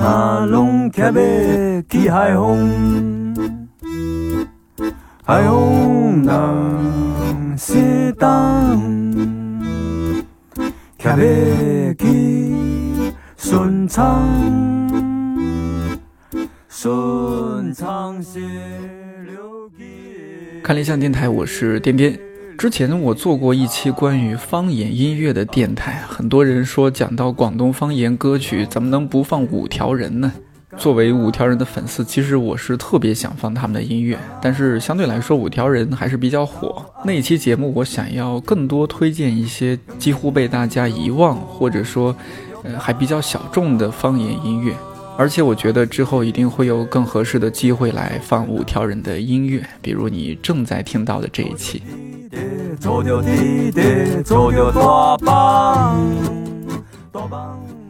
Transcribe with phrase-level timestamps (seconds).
[0.00, 3.34] 下龙卡贝起海风，
[5.22, 8.80] 海风浪西荡，
[10.98, 14.26] 卡贝起顺畅，
[16.66, 18.40] 顺畅些。
[20.62, 22.18] 看理想电台，我是颠颠。
[22.60, 30.30] 之前我做过一期关于方言音乐的电台，很多人说讲到广东方言歌曲，怎么能不放五条人呢？
[30.76, 36.84] 作为五条人的粉丝，其实我是特别想放他们的音乐，但是相对来说，五条人还是比较火。
[37.02, 42.14] 那一期节目，我想要更多推荐一些几乎被大家遗忘，或者说，
[42.62, 44.74] 呃，还比较小众的方言音乐。
[45.20, 51.82] 而且我觉得之后一定会有更合适的机会来放五条人的音乐，比如你正在听到的这一期。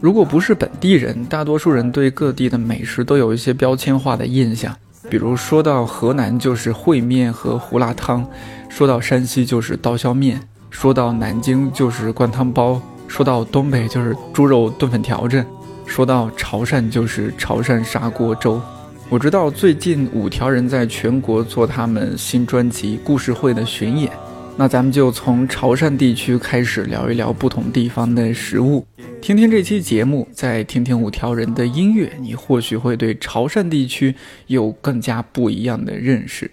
[0.00, 4.75] 如果不是本地人，大多数人对各地的美食都有一些标签化的印象，
[5.09, 8.28] 比如说到河南就是烩面和胡辣汤，
[8.69, 15.47] 说到山西就是刀削面，说到南京就是灌汤包，说到东北就是猪肉炖粉条子，
[15.91, 18.63] 说到潮汕就是潮汕砂锅粥。
[19.09, 24.09] 我知道最近五条人在全国做他们新专辑《故事会》的巡演。
[24.57, 28.87] 那咱们就从潮汕地区开始聊一聊不同地方的食物，
[29.21, 34.15] 听听这期节目，再听听五条人的音乐，你或许会对潮汕地区
[34.47, 36.49] 有更加不一样的认识。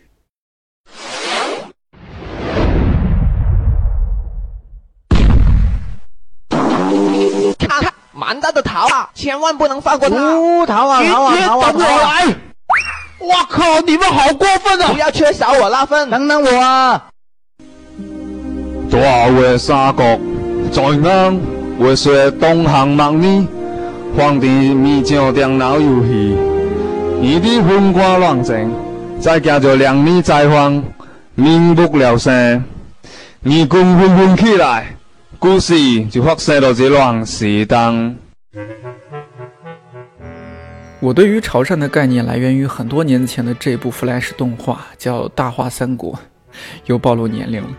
[8.48, 10.16] 大的桃啊，千万不能放过它！
[10.16, 11.74] 哦，逃啊逃啊逃啊！
[11.74, 12.36] 等我来！
[13.20, 14.94] 我靠，你们好过分啊！
[14.94, 16.10] 不要缺少我那份！
[16.10, 17.04] 等等我啊！
[18.90, 20.18] 大话三国
[20.72, 21.42] 在硬，
[21.78, 23.46] 话说东汉末年，
[24.18, 26.38] 皇帝面上电脑游戏，
[27.22, 28.74] 耳的昏瓜乱整，
[29.20, 30.82] 再加着两米再荒，
[31.36, 32.64] 民不聊生，
[33.44, 34.96] 义军纷纷起来，
[35.38, 38.16] 故事就发生了这乱时当。
[41.00, 46.14] 我对于潮汕的概念来源于很多年前的这部 Flash 动画，叫《大话三国》，
[46.86, 47.70] 又暴露年龄了。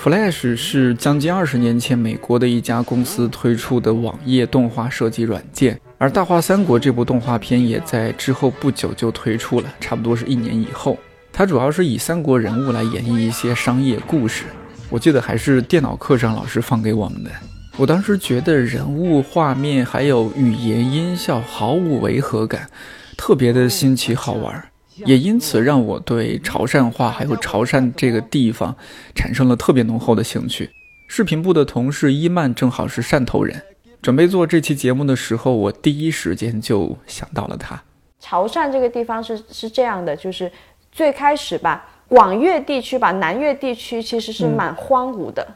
[0.00, 10.96] Flash 是将近二十年前美国的一家公司推出的网页动画设计软件，而《大话三国》这部动画片也在之后不久就推出了，差不多是一年以后。
[11.32, 14.44] 它主要是以三国人物来演绎一些商业故事。
[14.88, 17.30] 我记得还是电脑课上老师放给我们的。
[17.78, 22.68] 我当时觉得人物、画面还有语言、音效毫无违和感，
[23.16, 24.68] 特别的新奇好玩。
[25.06, 28.74] 也因此让我对潮汕话还有潮汕这个地方
[29.14, 30.68] 产生了特别浓厚的兴趣。
[31.06, 33.62] 视频部的同事伊曼正好是汕头人，
[34.02, 37.80] 准备做这期节目的时候，我第一时间就想到了他。
[38.18, 40.50] 潮汕这个地方是是这样的，就是
[40.90, 45.46] 最开始吧，广粤地区吧，南粤地区其实是蛮荒芜的。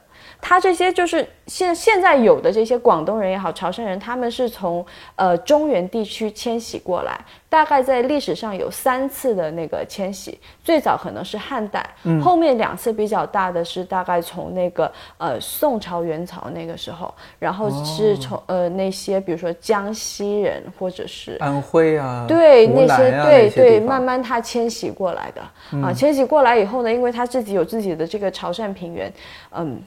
[0.44, 7.16] 他这些就是现现在有的这些广东人也好，潮汕人，他们是从呃中原地区迁徙过来，
[7.48, 11.88] 大概在历史上有三次的那个迁徙，最早可能是汉代，
[12.20, 29.12] 后面两次比较大的是大概从那个呃宋朝元朝那个时候，然后是从呃那些比如说江西人或者是安徽啊，对那些对对，慢慢他迁徙过来的、啊，迁徙过来以后呢，因为他自己有自己的这个潮汕平原，
[29.52, 29.80] 嗯，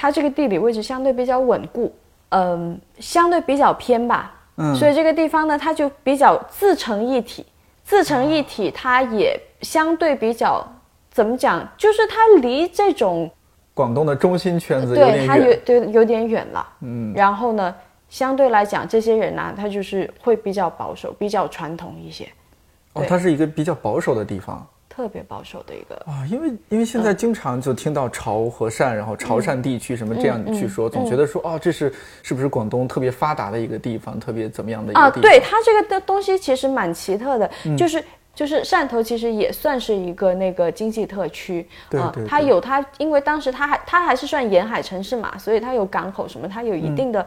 [0.00, 1.92] 它这个地理位置相对比较稳固，
[2.28, 4.72] 嗯，相对比较偏吧，嗯。
[4.76, 7.44] 所以这个地方呢，它就比较自成一体，
[7.82, 10.64] 自成一体，它也相对比较
[11.10, 13.28] 怎么讲，就是它离这种
[13.74, 15.52] 广东的中心圈子对它有。
[15.64, 17.74] 对有点远了，嗯，然后呢，
[18.08, 22.28] 相对来讲，这些人呢、他就是会比较保守，比较传统一些，
[22.92, 24.64] 哦，它是一个比较保守的地方
[24.98, 25.94] 特别保守的一个。
[26.10, 35.22] 啊，因为因为现在经常就听到潮和汕，然后潮汕地区什么这样嗯去说，总觉得说哦，这是是不是广东特别发达的一个地方，特别怎么样的一啊，个地方？
[35.22, 38.04] 对它这个的东西其实蛮奇特的，嗯就是
[38.34, 47.24] 就是汕头其实也算是一个那个经济特区啊对对，它有它，因为当时它还它还是算沿海城市嘛，所以它有港口什么，它有一定的、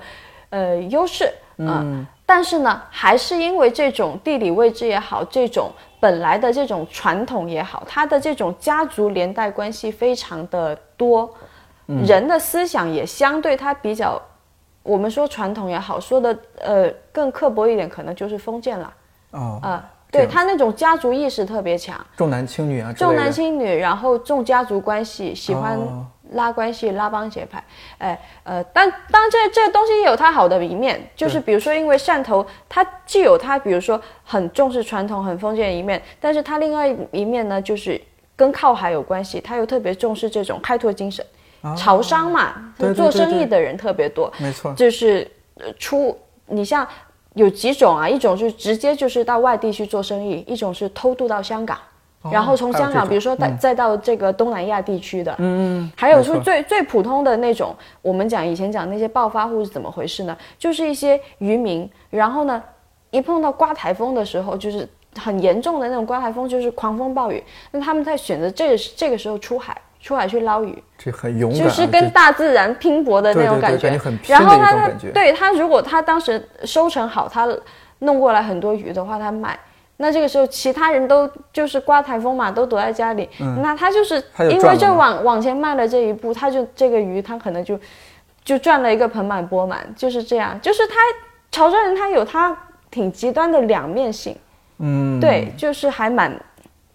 [0.50, 2.06] 呃优势啊。
[2.31, 5.69] 嗯但是呢，还是因为这种地理位置也好，这种
[6.00, 11.30] 本来的这种传统也好，它的这种家族连带关系非常的多，
[11.88, 12.06] 嗯。
[12.06, 14.19] 人的思想也相对它比较，
[14.81, 18.94] 我们说传统也好，说的呃更刻薄一点，可能就是封建了。
[19.31, 27.63] 哦，啊、对他那种家族意识特别强，重男轻女啊重男轻女，然后重家族关系，喜欢哦拉关系、拉帮结派。
[27.98, 38.00] 哎，呃，但当然这这个东西也有它好的一面，就是比如说，因为汕头它既有它，比如说很重视传统、很封建的一面，但是它另外一面呢，就是
[38.36, 41.25] 跟靠海有关系，它又特别重视这种开拓精神。
[41.78, 45.30] 潮商嘛，做生意的人特别多，没错，就是
[45.77, 46.18] 出
[46.48, 46.88] 你像
[47.36, 51.77] 有几种啊，一种是直接就是到外地去做生意，一种是偷渡到香港。
[52.29, 60.38] 然后从香港，比如说再再到这个东南亚地区的，嗯嗯，还有说最最普通的那种，我们讲以前讲那些暴发户是怎么回事呢？
[60.59, 62.62] 就是一些渔民，然后呢，
[63.09, 64.88] 一碰到刮台风的时候，就是
[65.18, 73.89] 很严重的那种刮台风，就是狂风暴雨，那他们在选择这个这个时候出海，出海去捞鱼，这很勇敢，就是跟大自然拼搏的那种感觉，
[74.27, 77.47] 然后他他对他如果他当时收成好，他
[77.97, 79.57] 弄过来很多鱼的话，他卖。
[80.01, 83.30] 那这个时候，其他人都就是刮台风嘛，都躲在家里。
[83.62, 84.15] 那他就是
[84.50, 87.80] 因为这往往前迈了这一步，他就这个鱼，他可能就
[88.44, 90.59] 就赚了一个盆满钵满，就是这样。
[90.59, 90.95] 就是他
[91.51, 92.57] 潮汕人，他有他
[92.89, 94.36] 挺极端的两面性。
[94.80, 96.36] 嗯，对，就是还蛮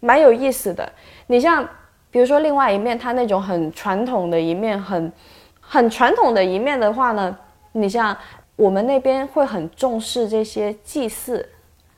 [0.00, 0.90] 蛮有意思的。
[1.28, 1.64] 你像
[2.10, 5.12] 比如说另外一面，他那种很传统的一面，很
[5.60, 7.38] 很传统的一面的话呢，
[7.70, 8.16] 你像
[8.56, 11.48] 我们那边会很重视这些祭祀，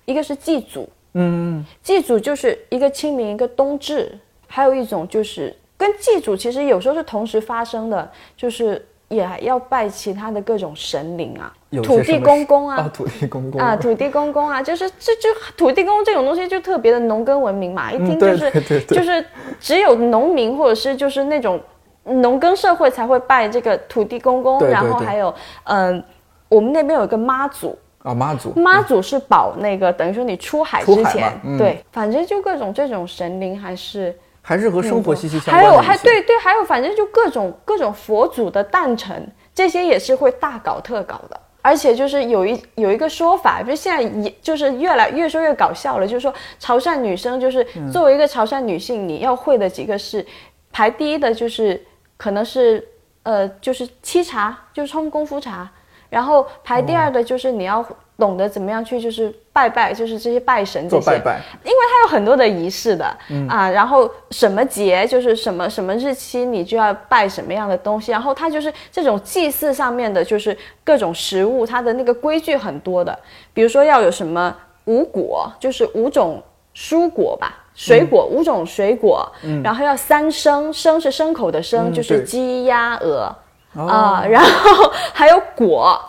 [0.04, 0.86] 一个是祭祖。
[1.14, 4.16] 嗯，祭祖就是一个清明，一个冬至，
[4.46, 11.52] 还有一种就是跟祭祖其实有时候是同时发生的，就是也要拜其他的各种神灵啊，
[11.82, 18.50] 土地公公啊，土地公公啊，土地公公啊，就是这就土地公这种东西就特别的农耕文明嘛，一听就是
[18.86, 19.24] 就是
[19.58, 21.58] 只有农民或者是就是那种
[22.04, 25.34] 农耕社会才会拜这个土地公公，然后还有
[25.64, 26.04] 嗯，
[26.48, 27.76] 我们那边有一个妈祖。
[28.08, 35.58] 啊，妈祖，妈祖是保那个，等于说你出海之前，对，反正就各种这种神灵还是还是和生活息息相关。
[35.58, 41.38] 还有还对对，还有反正就各种各种佛祖的诞辰，这些也是会大搞特搞的。
[41.60, 47.62] 而且就是有一有一个说法，就现在也就是越来越说越搞笑了，就是说潮汕女生就是
[47.92, 50.24] 作为一个潮汕女性，你要会的几个是
[50.72, 51.84] 排第一的，就是
[52.16, 52.82] 可能是
[53.24, 55.68] 呃就是沏茶，就是冲功夫茶。
[56.08, 57.84] 然后排第二的就是你要
[58.16, 63.04] 懂得怎么样去就是拜拜，就是这些拜神这些，拜拜，因为它有很多的仪式的
[63.48, 63.70] 啊。
[63.70, 73.16] 然后什么节就是什么什么日期你就要拜什么样的东西，然后它就是这种祭祀上面的，就是各种食物，它的那个规矩很多的。
[73.52, 74.52] 比如说要有什么
[74.86, 76.42] 五果，就是五种
[76.74, 79.30] 蔬果吧，水果五种水果，
[79.62, 83.32] 然后要三牲，牲是牲口的牲，就是鸡鸭鹅。
[83.74, 86.00] 啊，然后还有果，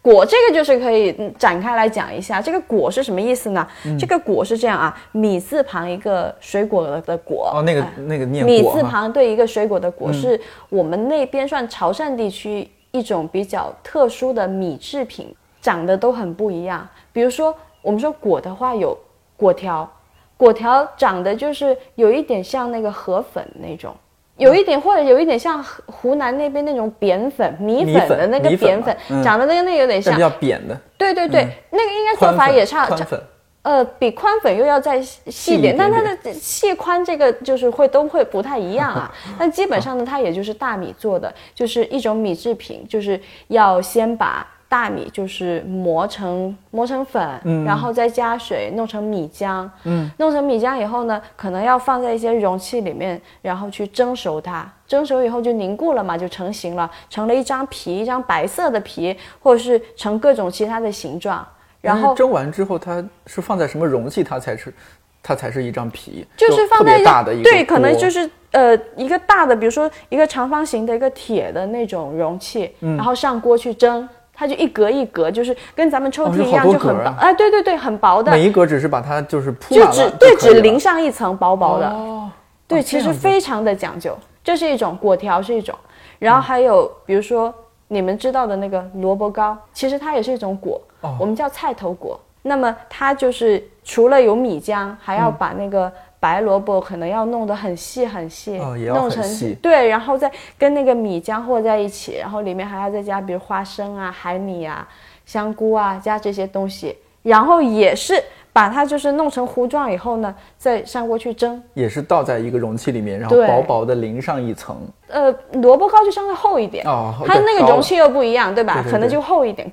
[0.00, 3.66] 果这个就是可以展开来讲一下，这个果是什么意思呢？
[3.98, 16.86] 这个果是这样啊，米字旁一个水果的果哦，那个那个念米字旁对一个水果的果，是我们那边算潮汕地区一种比较特殊的米制品，长得都很不一样。
[17.12, 18.96] 比如说我们说果的话，有
[19.36, 19.90] 果条，
[20.36, 23.94] 果条长得就是有一点像那个河粉那种。
[24.38, 30.80] 有一点，或者有一点像湖南那边那种扁粉米粉的那个扁粉，长得跟那有点像，比较扁的。
[30.96, 33.20] 对对对，那个应该做法也差，宽粉。
[33.62, 39.12] 呃，比宽粉又要再细点，但它的细宽这个就是会都会不太一样啊。
[39.38, 44.46] 但基本上呢，它也就是大米做的，就是一种米制品，就是要先把。
[44.68, 54.70] 大米就是磨成磨成粉，然后再加水弄成米浆，嗯，弄成米浆以后呢，可能要放在一些容器里面，然后去蒸熟它。
[54.86, 61.46] 蒸熟以后就凝固了嘛，就成型了，成了一张皮，一张白色的皮，或者是成各种其他的形状。
[61.80, 64.74] 然后蒸完之后，它是放在什么容器，它才是
[65.22, 66.26] 它才是一张皮？
[66.36, 74.06] 就是放在大的一个对，可能就是呃一个大的，比如说一个长方形的一个铁的那种容器，然后上锅去蒸。
[74.38, 77.12] 它就一格一格，就是跟咱们抽屉一样，就很薄。
[77.18, 78.30] 哎，对对对，很薄的。
[78.30, 81.88] 每一格只是把它就是铺就只对，只淋上一层薄薄的。
[81.88, 82.30] 哦，
[82.68, 84.16] 对，其实非常的讲究。
[84.44, 85.76] 这是一种果条，是一种。
[86.20, 87.52] 然后还有比如说
[87.88, 90.80] 你们知道的那个萝卜糕，其实它也是一种果，
[91.18, 92.18] 我们叫菜头果。
[92.42, 95.92] 那么它就是除了有米浆，还要把那个。
[96.20, 98.58] 白萝卜可能要弄得很细很细，
[98.92, 99.22] 弄成
[99.62, 104.86] 对，然后再跟那个米浆和在一起，然后里面还要再加比如花生啊、海米啊、
[105.24, 108.20] 香菇啊，加这些东西，然后也是
[108.52, 114.76] 把它就是弄成糊状以后呢，再上锅去蒸，也是倒在一个容器里面，然后薄薄的淋上一层。
[115.06, 118.84] 呃，萝卜糕就相对厚一点，哦，它那个容器又不一样，对吧？
[118.90, 119.70] 可能就厚一点，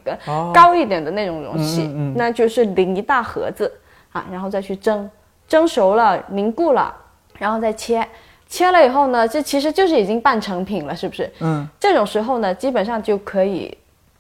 [0.54, 3.72] 高一点的那种容器，那就是淋一大盒子
[4.12, 5.10] 啊，然后再去蒸。
[5.48, 6.96] 蒸熟了，凝固了，
[7.38, 8.08] 然后再切，
[8.48, 11.32] 切了以后呢，这其实就是已经半成品了，是不是？
[11.40, 13.78] 嗯，这种时候呢，基本上就可以，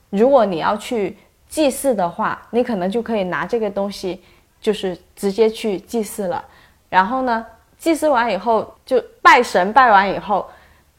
[0.09, 1.17] 如果你要去
[1.47, 4.21] 祭祀的话，你可能就可以拿这个东西，
[4.61, 6.43] 就是直接去祭祀了。
[6.89, 7.45] 然后呢，
[7.77, 10.47] 祭祀完以后就拜神，拜完以后，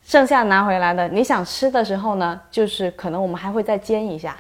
[0.03, 4.37] 剩下拿回来的，你想吃的时候呢，就是可能我们还会再煎一下。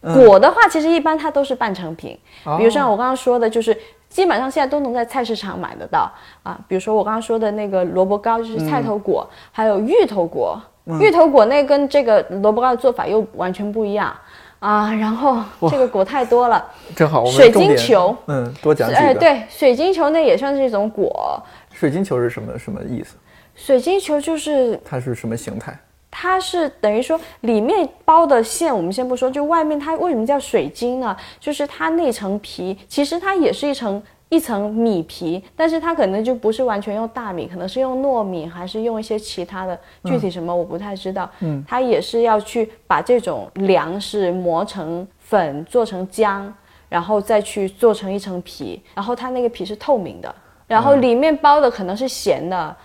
[0.00, 2.18] 果的话，其实一般它都是半成品，
[2.56, 3.76] 比如像我刚刚说的，就是
[4.08, 6.10] 基本上现在都能在菜市场买得到
[6.42, 6.58] 啊。
[6.68, 10.60] 比如说我刚刚说的那个萝卜糕，就是菜头果，还有芋头果。
[11.00, 14.16] 芋头果那跟这个萝卜糕的做法又完全不一样
[14.58, 14.90] 啊。
[14.94, 15.36] 然后
[15.68, 16.64] 这个果太多了，
[16.96, 19.00] 正好我们水晶球，嗯，多讲几个。
[19.00, 21.42] 哎，对，水晶球那也算是一种果。
[21.72, 23.16] 水晶球是什么什么意思？
[23.54, 25.78] 水晶球就是它是什么形态？
[26.20, 31.16] 它是等于说里面包的馅，我们先不说，就外面它为什么叫水晶呢？
[31.38, 41.30] 就是它那层皮，其实它也是一层一层米皮，但是它可能就不是完全用大米，可能是用糯米，还是用一些其他的，具体什么我不太知道。
[41.38, 46.50] 嗯，它也是要去把这种粮食磨成粉，做成浆，
[46.88, 50.34] 然后再去做成一层皮，然后它那个皮是透明的，
[50.66, 52.76] 然后里面包的可能是咸的，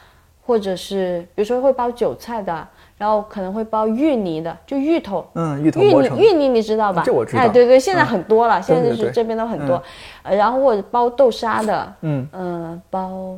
[0.46, 2.68] 或者是比如说会包韭菜的。
[2.98, 7.04] 然后可能会包芋泥的，就芋头，嗯，芋头芋泥，芋泥你知道吧？
[7.06, 7.42] 这我知道。
[7.42, 9.82] 哎，对对，现在很多了，现在就是这边都很多。
[10.22, 13.38] 呃，然后或者包豆沙的，嗯嗯，包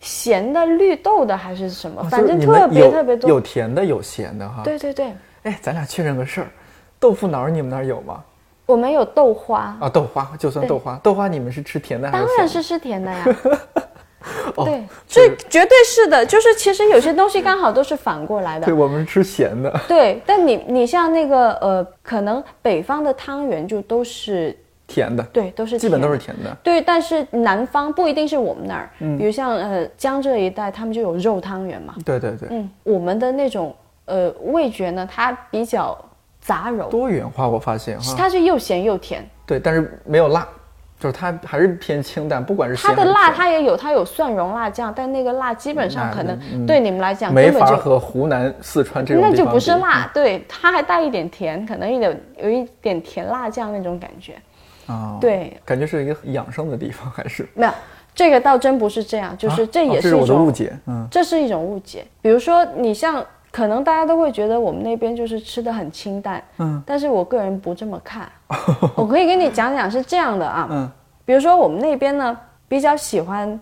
[0.00, 3.30] 咸的绿豆的还是什么，反正特别特别多。
[3.30, 4.62] 有甜的，有咸的哈。
[4.62, 5.12] 对对对。
[5.44, 6.48] 哎，咱俩确认个事儿，
[6.98, 8.22] 豆腐脑你们那儿有吗？
[8.66, 12.26] 我们有豆花啊，豆花就算豆花，豆花你们是吃甜的还是？
[12.26, 13.24] 当然是吃甜的呀。
[14.56, 18.66] 对，这绝对是的，就是其实有些东西刚好都是反过来的。
[18.66, 19.80] 对，我们是吃咸的。
[19.88, 26.56] 对，但你你像那个呃，可能北方的汤圆就都是甜的，对，都是基本都是甜的。
[26.62, 31.94] 对，但是南方不一定是我们那儿，比如像呃江浙一带，他们就有肉汤圆嘛。
[32.04, 32.48] 对对对。
[32.50, 33.74] 嗯，我们的那种
[34.06, 35.96] 呃味觉呢，它比较
[36.40, 37.48] 杂糅，多元化。
[37.48, 39.28] 我发现哈，它是又咸又甜。
[39.46, 40.46] 对，但是没有辣。
[40.98, 54.34] 就是它还是偏清淡，不管是它的辣，它也有，它有蒜蓉辣酱，但那个辣基本上可能对你们来讲没法和湖南、四川这种那就不是辣，对，它还带一点甜，可能有点有一点甜辣酱那种感觉，
[54.86, 57.72] 啊，对，感觉是一个养生的地方，还是没有
[58.14, 63.24] 这个倒真不是这样，就是这也是一种误解，嗯，这是一种误解，比如说你像。
[63.50, 68.30] 可能大家都会觉得我们那边就是吃的很清淡，嗯，但是我个人不这么看。
[68.94, 70.90] 我可以跟你讲讲是这样的啊，嗯，
[71.24, 72.38] 比如说我们那边呢
[72.68, 73.58] 比较喜欢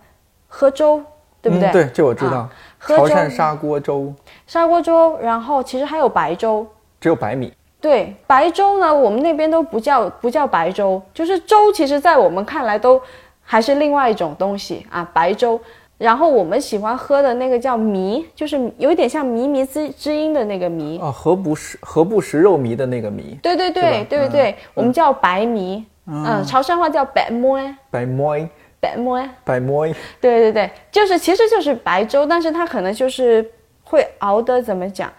[0.48, 1.00] 喝粥，
[1.40, 1.70] 对不对？
[1.72, 2.48] 对，这我知道。
[2.80, 4.12] 潮汕砂锅粥，
[4.46, 6.66] 砂锅粥，然后其实还有白粥，
[7.00, 7.52] 只有白米。
[7.80, 13.00] 对，白粥呢，我们那边都不叫不叫白粥，就是粥，其实在我们看来都
[13.42, 15.60] 还是另外一种东西啊，白粥。
[15.98, 23.40] 然后我们喜欢喝的那个叫糜，就是有点像靡靡之之音的那个糜啊，何不食何不食肉糜的那个糜。
[23.40, 27.58] 对对对对对对，我们叫白糜，嗯，潮汕话叫白馍，
[27.90, 28.36] 白馍，
[28.78, 29.86] 白馍，白馍。
[30.20, 33.50] 对对对，就是其实就是白粥，但是它可能就是
[33.82, 35.10] 会熬的怎么讲，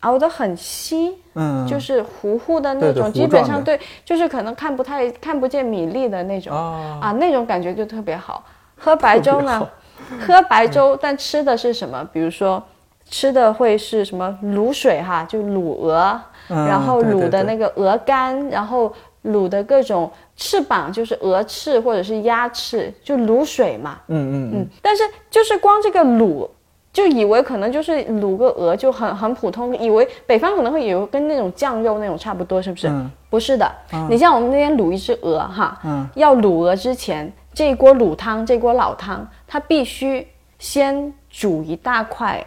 [0.00, 6.54] 熬的很稀，嗯，就是糊糊的那种，基本上对，就是可能看不太看不见米粒的那种。
[6.54, 8.44] 啊，那种感觉就特别好。
[8.76, 9.66] 喝白粥呢。
[10.26, 12.08] 喝白粥，但吃的是什么？
[12.12, 12.62] 比如说，
[13.10, 18.92] 吃的会是什么卤水哈，就卤鹅，然后卤的那个鹅肝，然后
[19.24, 23.98] 卤的各种翅膀，就是鹅翅或者是鸭翅，就卤水嘛。
[24.08, 24.68] 嗯嗯嗯。
[24.82, 26.48] 但是就是光这个卤，
[26.92, 32.90] 就以为可能就是卤个鹅就很很普通，以为北方可能会以为跟那种酱肉那种差不多，是不是？
[33.30, 33.70] 不是的。
[34.08, 35.78] 你像我们那边卤一只鹅哈，
[36.14, 37.32] 要卤鹅之前。
[37.58, 40.24] 这一锅卤汤，这锅老汤，它必须
[40.60, 42.46] 先煮一大块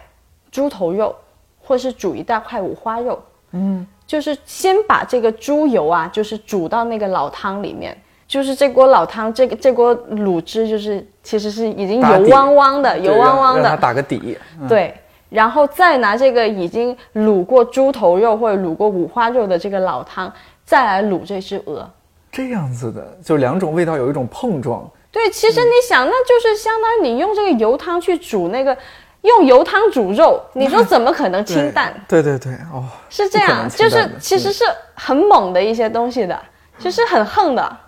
[0.50, 1.14] 猪头肉，
[1.60, 3.22] 或是煮一大块五花肉。
[3.50, 7.94] 嗯，就是先把这个猪油啊，就是煮到那个老汤里面，
[8.26, 14.38] 就是这锅老汤，这个这锅卤汁，就是其实是已经油汪汪的，油汪汪的，打个底。
[14.66, 14.94] 对，
[15.28, 20.32] 然后再拿这个已经卤过猪头肉或者卤过五花肉的这个老汤，
[20.64, 21.86] 再来卤这只鹅。
[22.30, 24.90] 这样子的，就两种味道有一种碰撞。
[25.12, 28.74] 对，其实你想，那就是相当于你用这个油汤去煮那个，
[29.20, 31.94] 用油汤煮肉， 你说怎么可能清淡？
[32.08, 34.64] 对对对，哦，是这样，就是其实是
[34.94, 36.40] 很猛的一些东西的，
[36.78, 37.78] 就是很横的啊。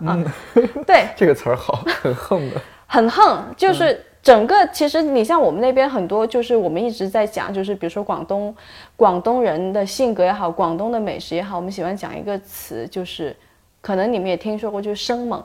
[0.85, 8.55] 对， 这个词儿好，很横的，很横，就是整个其实你像我们那边很多，就是我们一直在讲，就是比如说广东，
[8.95, 13.35] 广东人的性格也好，广东的美食也好，我们喜欢讲一个词，就是
[13.81, 15.43] 可能你们也听说过，就是生猛。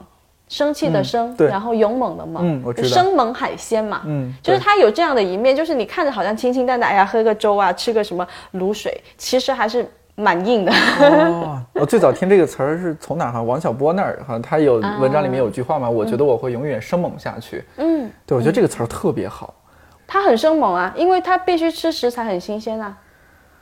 [0.51, 1.47] 生气的生，对。
[1.47, 2.87] 然后勇猛的猛，嗯我知道。
[2.89, 10.73] 生猛海鲜嘛，嗯就是它有这样的一面，就是你看着好像清清淡淡，哎呀，喝个粥啊，吃个什么卤水，其实还是蛮硬的。
[10.99, 13.31] 哦，我最早听这个词儿是从哪儿？
[13.31, 17.63] 好像王小波那儿，哈他有啊文章里面有句话嘛，我觉得我会永远生猛下去。
[17.77, 19.53] 嗯，对，我觉得这个词儿特别好。
[20.05, 22.93] 它很生猛啊，因为它必须吃食材很新鲜啊，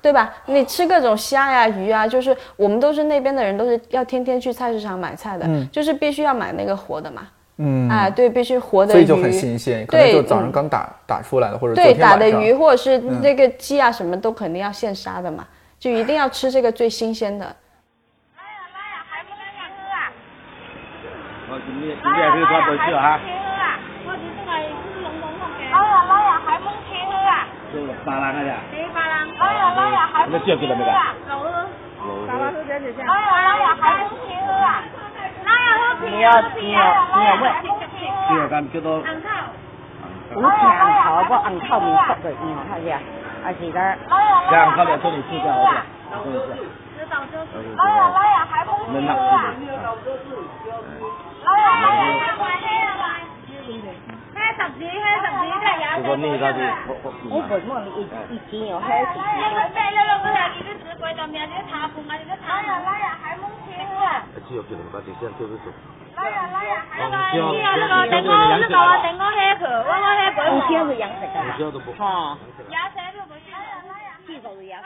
[0.02, 0.34] 对吧？
[0.46, 7.28] 你吃各种虾呀、鱼啊，就是我们都是那边的人，都是要天天去菜市场买菜的，就是必须要买那个活的嘛。
[7.58, 11.94] 嗯，哎，对，必须活的鱼，所以就很新鲜，可能对就早上嗯刚打打出来的，或者昨对。
[11.94, 15.46] 打的鱼或者是那个鸡啊，什么都肯定要现杀的嘛，
[15.78, 17.54] 就一定要吃这个最新鲜的。
[21.52, 23.20] 我今天今天去抓回去啊，
[24.08, 24.64] 我就是来
[25.02, 25.68] 龙龙凤嘅。
[25.74, 27.44] 老呀老呀，海蒙车去啊！
[28.10, 30.90] 老呀老呀，海蒙那叫给了没得？
[30.90, 30.94] 老
[33.14, 34.82] 呀老呀，海蒙车去啊！
[35.46, 36.26] 老呀好平你要
[36.58, 36.78] 你要
[37.16, 37.44] 你要问
[38.28, 39.30] 第二干叫做红头。
[40.34, 42.98] 我们看红头，我红头面熟的，你看下，
[43.44, 43.98] 还是那儿。
[44.10, 45.72] 老呀这样他们说你吃掉好点，
[46.24, 46.50] 真的是。
[46.98, 47.46] 知道就是。
[47.78, 49.54] 老呀老呀，海蒙车能拿去啊！
[51.46, 52.02] 老呀老呀，
[52.40, 53.04] 买黑啊买。
[53.70, 54.09] 买
[54.60, 55.96] 十支，买十支，睇下。
[55.96, 58.04] 这个你到底我我我问我一
[58.36, 59.24] 一斤有还是你去
[59.72, 62.60] 买了了，我来给你吃贵的面，你茶铺嘛，你个茶。
[62.60, 63.72] 老呀老呀，海蒙车
[64.04, 64.28] 啊！
[64.48, 65.72] 只有给他们把这些做不做？
[66.18, 68.76] 老呀老呀，那个你要那个等我那个等
[69.16, 71.94] 我黑去，我我黑贵五天是养殖的不需要都不。
[71.94, 72.38] 哈，
[72.70, 73.56] 牙山都不行。
[74.28, 74.82] 几个是养。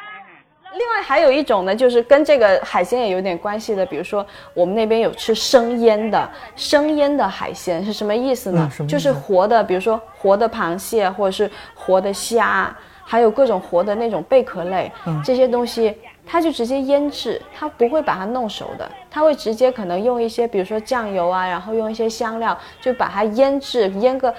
[0.74, 8.72] 另外还有一种呢，就是跟这个海鲜也有点关系的，比如说我们那边有吃生腌的，生腌的海鲜是什么意思呢？
[8.88, 15.96] 就是活的，比如说活的螃蟹或者是活的虾，还有各种活的那种贝壳类，嗯这些东西。
[16.26, 24.34] 它就直接腌制，它不会把它弄熟的，它会直接可能用一些，比如说酱油啊，然后用一些香料，就把它腌制，腌个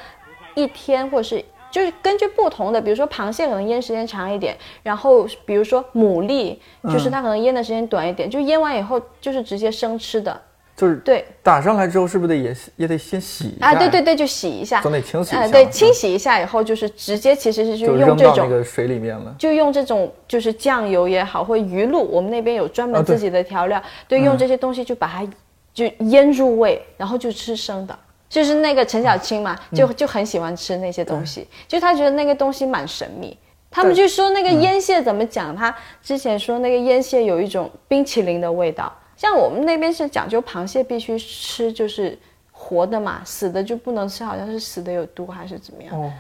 [0.54, 10.40] 一天或者是就是根据不同的，比如说螃蟹可能腌时间长一点，然后比如说牡蛎，就是它可能腌的时间短一点，就腌完以后就是直接生吃的。
[10.76, 13.66] 就是对打上来之后，是不是得也也得先洗一下？
[13.66, 18.48] 啊，对对，对，就洗一下，总得清洗一呃，下对，清洗一下以后就是直接其实是就就用这种。
[18.48, 19.34] 个水里面了。
[19.36, 25.28] 就用这种就是酱油也好，或鱼露，我们那边有专门自己的调料，对，嗯用这些东西就把它
[25.72, 27.98] 就腌入味，然后就吃生的。
[28.28, 33.36] 就是那个陈小青嘛，嗯就就很喜欢吃那些东西，就他觉得那个东西蛮神秘。
[33.70, 35.54] 他们就说那个腌蟹怎么讲？
[35.54, 42.16] 他之前说那个腌蟹有一种冰淇淋的味道，像我们那边是讲究螃蟹必须吃就是
[42.52, 45.92] 活的嘛，死的就不能吃，好像是死的有毒还是怎么样。
[46.00, 46.12] 哦，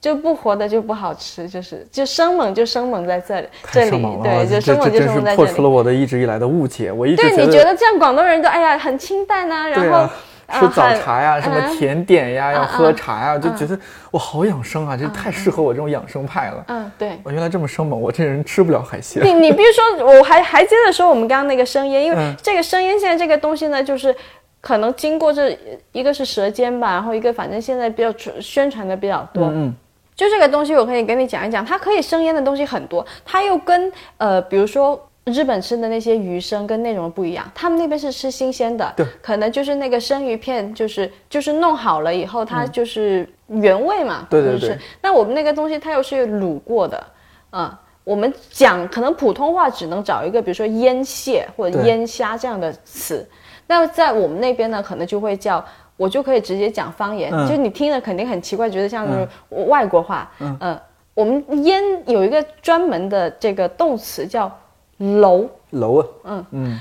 [0.00, 3.90] 就不活的就不好吃，就是就生猛就生猛在这里，这里
[4.22, 5.46] 对，就生猛就生猛在这里。
[5.46, 6.90] 破除了我的一直以来的误解。
[6.90, 10.14] 我一直对，你觉得这样广东人都哎呀很清淡呐、然后、啊，
[10.52, 13.78] 吃早茶呀，呃什么甜点呀，要嗯喝嗯茶呀，就觉得
[14.10, 16.64] 我好养生啊，这太适合我这种养生派了。
[16.68, 17.18] 嗯，对。
[17.24, 19.24] 我原来这么生猛，我这人吃不了海鲜。
[19.24, 24.14] 你你比如说，我还还接着说我们刚刚那个生腌，因为嗯这个生腌现在这个东西呢，就是
[24.60, 25.58] 可能经过这
[25.92, 29.74] 一个是舌尖吧，然后一个反正现在比较传宣传的比较多，嗯
[30.14, 44.26] 就这个东西，我可以跟你讲一讲，它可以生腌的东西很多，它又跟呃，比如说日本吃的那些鱼生跟内容不一样，他们那边是吃新鲜的，对，可能就是那个生鱼片，就是就是弄好了以后，它就是原味嘛，嗯。
[44.30, 44.66] 对对就是？
[44.68, 44.78] 对。
[45.02, 47.04] 那我们那个东西它又是卤过的，
[47.50, 47.70] 嗯。
[48.04, 53.28] 我们讲可能普通话只能找一个，比如说腌蟹或者腌虾这样的词，
[53.66, 55.64] 那在我们那边呢，可能就会叫，
[55.96, 57.48] 我就可以直接讲方言，嗯。
[57.48, 59.28] 就你听着肯定很奇怪，觉得像是
[59.66, 60.30] 外国话。
[60.38, 60.56] 嗯。
[60.60, 60.80] 呃
[61.14, 64.54] 我们腌有一个专门的这个动词叫
[64.98, 66.46] 搂楼啊，嗯。
[66.50, 66.80] 嗯，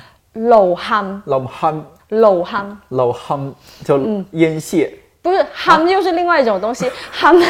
[0.50, 4.26] 搂 ham 老憨搂 ham，老憨叫嗯。
[4.32, 7.44] 腌蟹，不是 ham 又是另外一种东西， ham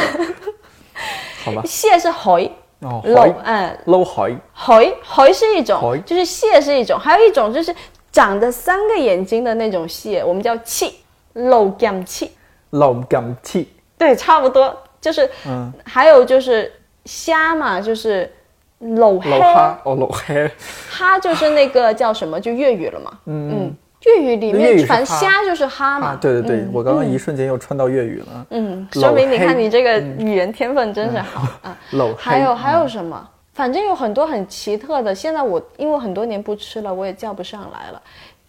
[1.43, 1.61] 好吧？
[1.65, 2.49] 蟹是海，
[2.79, 4.35] 哦，搂海嗯捞海。
[4.53, 7.73] 海海是一种海，就是蟹是一种，还有一种就是
[8.11, 10.99] 长着三个眼睛的那种蟹，我们叫气，
[11.33, 12.31] 搂 gam 气。
[12.71, 15.71] 老感气，对，差不多，就是，嗯。
[15.85, 16.69] 还有就是
[17.05, 18.29] 虾嘛，就是
[18.79, 20.49] 老哈哦老黑，
[20.89, 31.77] 哈就是那个叫什么，就粤语了嘛，嗯粤语里面反正虾就是哈嘛，啊，对对对，嗯我刚刚一瞬间又串到粤语了，嗯，说明你看你这个语言天分真是好 啊。
[32.17, 33.27] 还有还有什么？
[33.53, 38.01] 反正有很多很奇特的，现在我因为很多年不吃了，我也叫不上来了。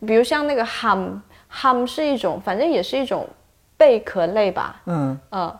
[0.07, 1.19] 比如像那个 ham
[1.51, 3.27] ham 是一种，反正也是一种
[3.79, 5.57] 贝壳类吧，嗯，呃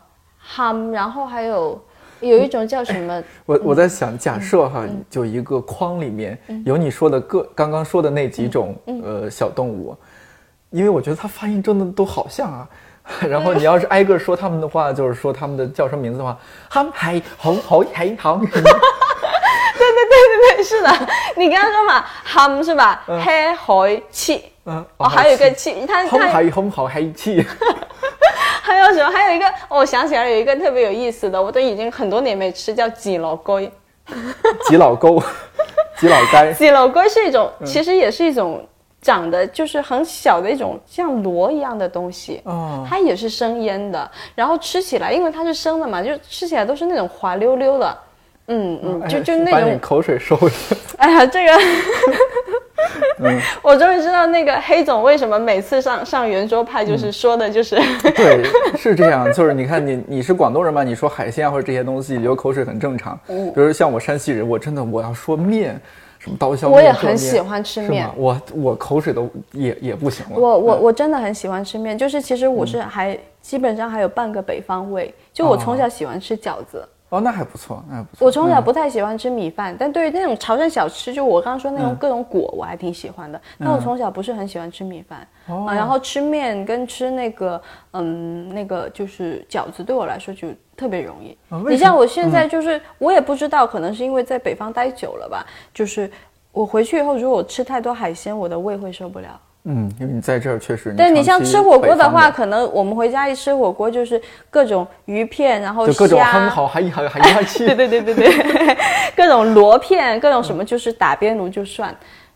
[0.55, 1.81] ，ham，然后还有
[2.21, 3.23] 有一种叫什么？
[3.45, 9.95] 我我在想，假设哈，嗯就一个框里面有你说的各刚刚说的那几种嗯呃小动物，
[10.69, 12.67] 因为我觉得它发音真的都好像啊。
[13.29, 16.37] 然后你要是挨个说他们的话，就是说他们的叫什么名字的话
[16.69, 18.37] ，ham 海好好海好。
[18.37, 20.89] 对对对对对，是的，
[21.37, 23.01] 你刚刚说嘛，ham 是吧？
[23.23, 27.43] 黑海气，嗯，哦，还有一个气，它红它海红好黑气。
[28.61, 29.09] 还有什么？
[29.09, 33.71] 还有一个，哦我想起来了，有一个特别有意思的，我都已经很多年没吃，叫挤老龟。
[34.67, 35.21] 挤老沟，
[35.97, 36.51] 挤老该。
[36.53, 38.65] 鸡老龟 是一种，其实也是一种
[39.01, 42.41] 长得就是很小的一种像螺一样的东西。
[42.43, 47.97] 哦它也是生腌的，然后吃起来，因为它是生的嘛，就吃起来都是那种滑溜溜的。
[48.49, 50.75] 嗯嗯，就就那种把你口水收一下。
[50.97, 51.51] 哎呀，这个，
[53.61, 57.75] 我终于知道那个黑总为什么每次上上圆桌派就是说的就是，
[58.15, 58.43] 对，
[58.77, 63.19] 是这样，就是你看你你是广东人嘛，你说海鲜啊或者这些东西流口水很正常。
[63.27, 65.79] 嗯比如像我山西人，我真的我要说面，
[66.19, 70.33] 什么刀削面，我也很喜欢吃面我我口水都也也不行了。
[70.35, 76.79] 我我我真的很喜欢吃面，就是其实我是还、基本上还有半个北方味，就我从小喜欢吃饺子。
[76.81, 78.25] 哦，那还不错，那还不错。
[78.25, 83.41] 我从小嗯不太喜欢吃米饭，但对于那种潮汕小吃，就我刚刚说那种嗯各种果，我还挺喜欢的。
[83.57, 87.61] 但我从小不是很喜欢吃米饭，哦啊，然后吃面跟吃那个，
[87.93, 91.37] 嗯，那个就是饺子，对我来说就特别容易。
[91.69, 96.11] 你像我现在就是，我也不知道，可能是因为在北方待久了吧，就是
[96.51, 99.39] 我回去以后，如果我吃太多海鲜，我的胃会受不了。
[99.69, 107.65] 嗯，因为你在这儿确实，对你像吃火锅的话，可能我们回家一吃火锅就是各种鱼片，然后就各种虾很好，还还还还气。
[107.75, 108.77] 对对对对对，
[109.13, 111.93] 各种螺片，各种什么就是打边炉就算，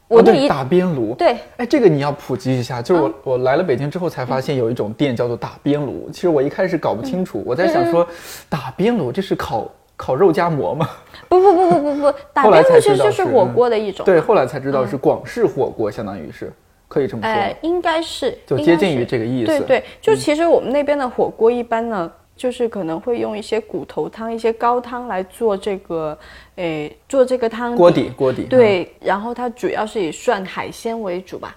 [0.09, 1.15] 我哦对打边炉。
[1.15, 2.81] 对，哎，这个你要普及一下。
[2.81, 6.09] 就是我、我来了北京之后才发现有一种店叫做打边炉。
[6.11, 8.05] 其实我一开始搞不清楚，我在想说，
[8.49, 10.89] 打边炉这是烤烤肉夹馍吗？
[11.29, 14.05] 不不不不不不， 打边炉其实就是火锅的一种。
[14.05, 16.51] 对，后来才知道是广式火锅，相当于是
[16.91, 17.29] 可以这么说。
[17.29, 19.51] 哎，应该是就接近于这个意思。
[19.53, 26.17] 嗯对对，就其实我们那边的火锅一般呢，就是可能会用一些骨头汤、一些高汤来做这个，
[26.55, 28.41] 诶，做这个汤锅底锅底。
[28.43, 31.55] 嗯，对，然后它主要是以涮海鲜为主吧，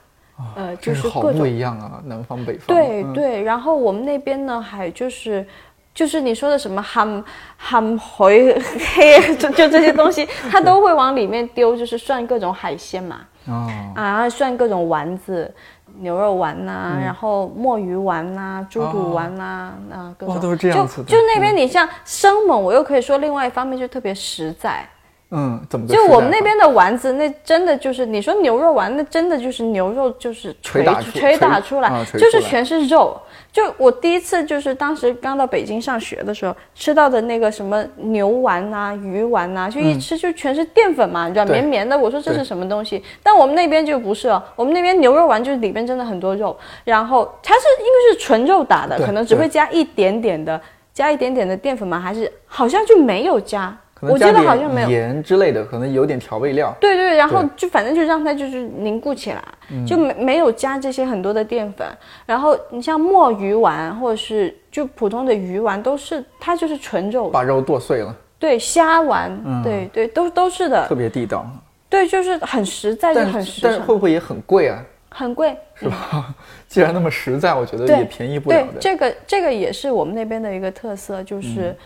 [0.54, 2.76] 呃，就真是好不各种一样啊，南方北方。
[2.76, 3.12] 嗯。
[3.12, 5.44] 对对，然后我们那边呢，还就是
[5.92, 7.24] 就是你说的什么 ham
[7.60, 8.56] ham 回
[8.94, 15.52] 黑，就就这些东西，它都会往里面丢，就是涮各种海鲜嘛，哦，啊，涮各种丸子。
[16.00, 24.84] 牛肉丸呐、嗯然后墨鱼丸呐、猪肚丸呐、啊，各种哦都是这样子的就就那边你像生猛，我又可以说另外一方面就特别实在。
[25.30, 33.16] 嗯，怎么就我们那边的丸子，那真的就是你说牛肉丸，那真的就是牛肉就是捶捶打出来就是全是肉。
[33.54, 41.96] 就我第一次就是当时刚到北京上学的时候吃到的那个什么牛丸呐、鱼丸呐、就一吃就全是淀粉嘛，软绵绵的。
[41.96, 43.00] 我说这是什么东西？
[43.22, 50.60] 但我们那边就不是哦，我们那边牛肉丸就是里边真的很多肉，然后它是因为是纯肉打的，可能只会加一点点的，
[50.92, 52.00] 加一点点的淀粉嘛？
[52.00, 53.78] 还是好像就没有加？
[54.04, 54.90] 可能我记得加点好像没有。
[54.90, 56.74] 盐之类的，可能有点调味料。
[56.80, 59.42] 对对，然后就反正就让它就是凝固起来，
[59.86, 61.86] 就没没有加这些很多的淀粉。
[62.26, 67.28] 然后你像墨鱼丸或者是就普通的鱼丸，都是它就是纯肉。
[67.30, 70.94] 把肉剁碎了，对虾丸，对对都都是的特。
[70.94, 71.46] 别地道。
[71.88, 74.82] 对，就是很实在，就但很实但是会，不会也很贵啊？
[75.10, 75.56] 很贵。
[75.74, 76.34] 是吧？
[76.66, 78.80] 既然那么实在，我觉得也便宜不了对，的。
[78.80, 81.76] 这个这个也是我们那边的一个特色，就是、嗯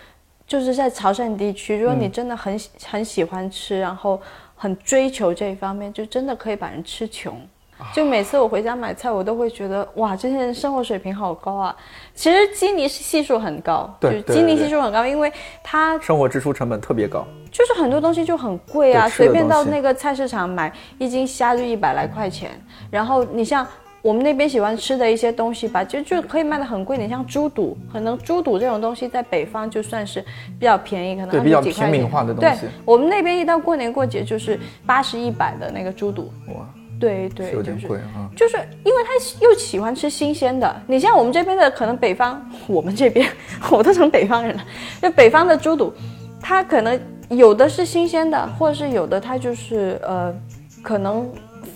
[0.49, 4.19] 就是在潮汕地区，如果你真的很喜、很喜欢吃，然后
[4.57, 7.35] 很追求这一方面，就真的可以把人吃穷。
[7.77, 11.77] 啊就每次我回家买菜，我都会觉得哇，这些人生活水平好高啊！
[12.13, 15.33] 其实基尼系数很高，对就是基尼系数很高，因为
[15.63, 17.25] 它生活支出成本特别高。
[17.53, 22.51] 就是很多东西就很贵啊，随便到那个菜市场买一斤虾就一百来块钱，
[22.91, 23.65] 然后你像。
[24.01, 26.97] 我们那边喜欢吃的一些东西吧，就就可以卖的很贵。
[26.97, 30.21] 你像猪肚，可能猪肚这种东西在北方就算是
[30.59, 32.53] 比较便宜，可能对比较几块钱平民化的东对，
[32.85, 36.67] 我们那边一到过年过节就是八十一百的那个猪肚，哇，
[37.01, 38.01] 对对，是有点就是。
[38.37, 43.29] 就是因为他又喜欢吃新鲜的，你像我们这边的，可能北方，我们这边
[43.71, 44.65] 我都成北方人了，
[45.03, 45.93] 就北方的猪肚，
[46.41, 46.99] 它可能
[47.31, 50.33] 有的是新鲜的，或者是有的它就是呃，
[50.83, 51.29] 可能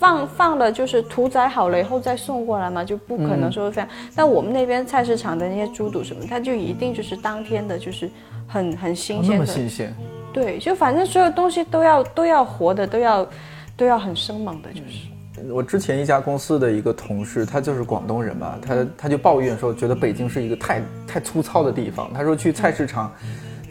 [0.03, 3.89] 放放了就是屠宰好了以后再送过来嘛，就不可能说是这样。
[4.13, 8.09] 但我们那边菜市场的那些猪肚什么，它就一定就是当天的，就是
[8.45, 9.95] 很很新哦那么鲜的，新鲜，
[10.33, 13.25] 对，就反正所有东西都要都要活的，都要
[13.77, 15.07] 都要很生猛的，就是。
[15.49, 22.11] 我之前一家公司的一个同事，他就是广东人嘛，他他就抱怨说，觉得北京是一个太太粗糙的地方。
[22.13, 23.09] 他说去菜市场，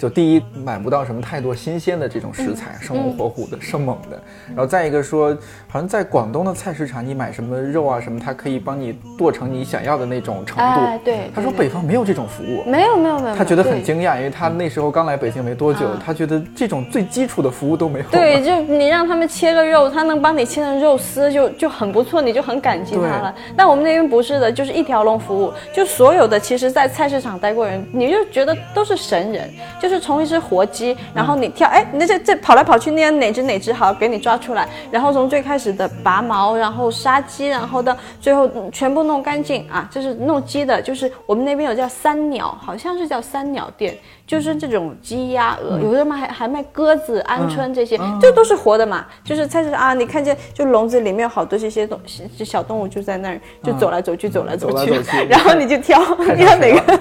[0.02, 4.20] 就第一买不到什么太多新鲜的这种食材，生龙活虎的、生猛的。
[4.48, 5.32] 然后再一个说，
[5.68, 10.62] 好像在广东的菜市场，你买什么肉啊什么，它可以帮你剁成你想要的那种程度。
[10.62, 12.64] 哎对他说北方没有这种服务。
[12.68, 18.04] 没有没有没有，他觉得很惊讶，因为他那时候刚来北京没多久，啊他觉得这种最基础的服务都没有。
[18.10, 23.32] 对，，就你让他们切个肉，他能帮你切成肉丝，就就很不错，你就很感激他了。
[23.56, 29.48] 但我们那边不是的，就是一条龙服务，就所有的其实，在菜市场待过人，你就觉得都是神人，
[29.80, 43.96] 就是从一只活鸡，然后你跳，哎，你这这跑来跑去，那样哪只哪只好给你抓出来，然后从最开始的拔毛，然后杀鸡，然后到最后嗯全部弄干净啊，就是弄鸡的，就是我们那边有叫三鸟，好像是叫三鸟店，
[44.32, 49.04] 就是这种鸡鸭鹅，有的嘛还还卖鸽子、鹌鹑这些，这都是活的嘛。
[49.22, 54.90] 就是菜市场啊，你看见就笼子里面有好多这些东西，这小动物就在那儿就走来走去，走来走去
[55.28, 56.98] 然后你就挑， 看你看哪个。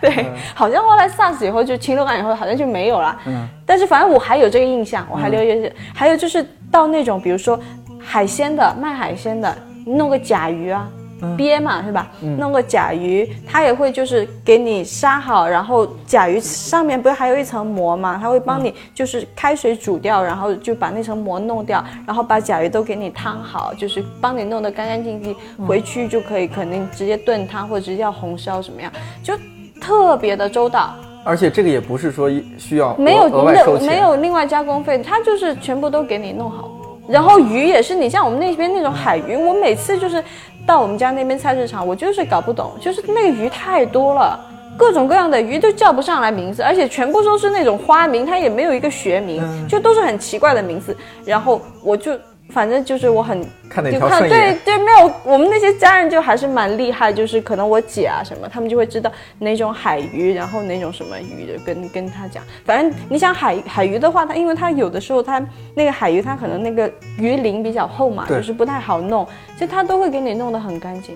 [0.00, 3.18] 对，好像后来 SARS 以后就禽流感以后好像就没有了。
[3.26, 7.58] 嗯，但是反正我还有这个印象，我还留有这，还有就是到那种比如说
[7.98, 9.52] 海鲜的卖海鲜的，
[9.84, 10.88] 弄个甲鱼啊。
[11.36, 12.10] 鳖嘛是吧？
[12.38, 18.18] 弄个甲鱼，它也会就是给你杀好，然后甲鱼上面不是还有一层膜嘛？
[18.20, 25.34] 它会帮你就是开水煮掉，然后就把那层膜弄掉，然后把甲鱼都给你汤好，就是帮你弄得干干净净，
[25.66, 29.34] 回去就可以肯定直接炖汤或者直接要红烧什么样，就
[29.80, 30.94] 特别的周到。
[31.24, 36.70] 而且这个也不是说需要没有额额外收钱，没有另外加工费，它就是全部都给你弄好。
[37.06, 40.22] 然后鱼也是，你像我们那边那种海鱼，我每次就是
[40.68, 44.38] 到我们家那边菜市场，我就是搞不懂，就是那个鱼太多了，
[44.76, 50.94] 各种各样的鱼都叫不上来名字，而且全部都是那种花名，它也没有一个学名，就都是很奇怪的名字。
[51.24, 52.12] 然后我就
[52.50, 54.28] 反正就是我很看哪就条顺。
[54.28, 62.42] 对对，没有我们那些家人就还是蛮厉害，就是可能我姐啊什么，他们就会知道哪种海鱼，然后哪种什么鱼的，跟跟他讲。
[62.64, 69.26] 反正你想海海鱼的话，它因为它有的时候它那个海鱼它可能那个鱼鳞比较厚嘛，就是不太好弄，
[69.58, 71.14] 就它都会给你弄得很干净。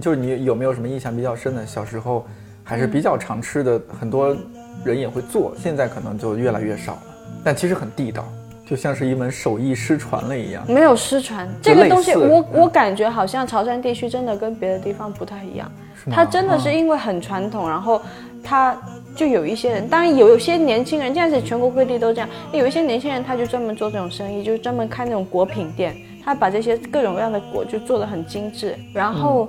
[0.00, 1.64] 就是你有没有什么印象比较深的？
[1.66, 2.26] 小时候
[2.62, 4.36] 还是比较常吃的，很多
[4.84, 7.02] 人也会做，现在可能就越来越少了。
[7.44, 8.24] 但其实很地道，
[8.66, 10.64] 就像是一门手艺失传了一样。
[10.66, 15.70] 没有失传这个东西我，我嗯感觉好像潮汕地区真的跟别的地方不太一样。
[16.10, 18.00] 它真的是因为很传统，然后
[18.42, 18.76] 它
[19.14, 22.28] 就有一些人，当然有有些年轻人，现在是全国各地都这样。
[22.52, 28.76] 有一些年轻人他就专门做这种生意，就是专门开那种果品店，他把这些各种各样的果就做的很精致。
[28.92, 29.48] 然后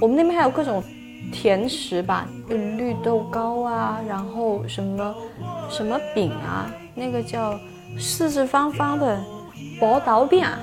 [0.00, 0.82] 我们那边还有各种
[1.32, 5.14] 甜食吧，有绿豆糕啊，然后什么
[5.68, 7.58] 什么饼啊，那个叫
[7.98, 9.18] 四四方方的
[9.80, 10.58] 薄刀饼啊。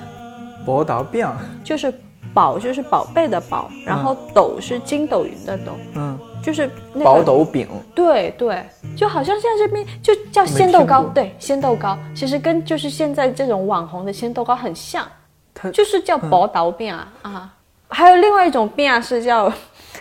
[0.65, 1.25] 博达饼，
[1.63, 1.91] 就是
[2.33, 8.63] 宝就是宝贝的宝，然后斗是筋斗云的斗，嗯，就是那个薄斗饼，对对，
[8.95, 11.03] 就好像现在这边就叫鲜豆糕。
[11.05, 11.97] 对，鲜豆糕。
[12.13, 15.07] 其实跟就是现在这种网红的鲜豆糕很像，
[15.53, 17.53] 它就是叫薄刀饼啊、啊，
[17.89, 19.51] 还有另外一种饼啊是叫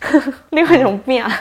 [0.50, 1.40] 另外一种饼啊，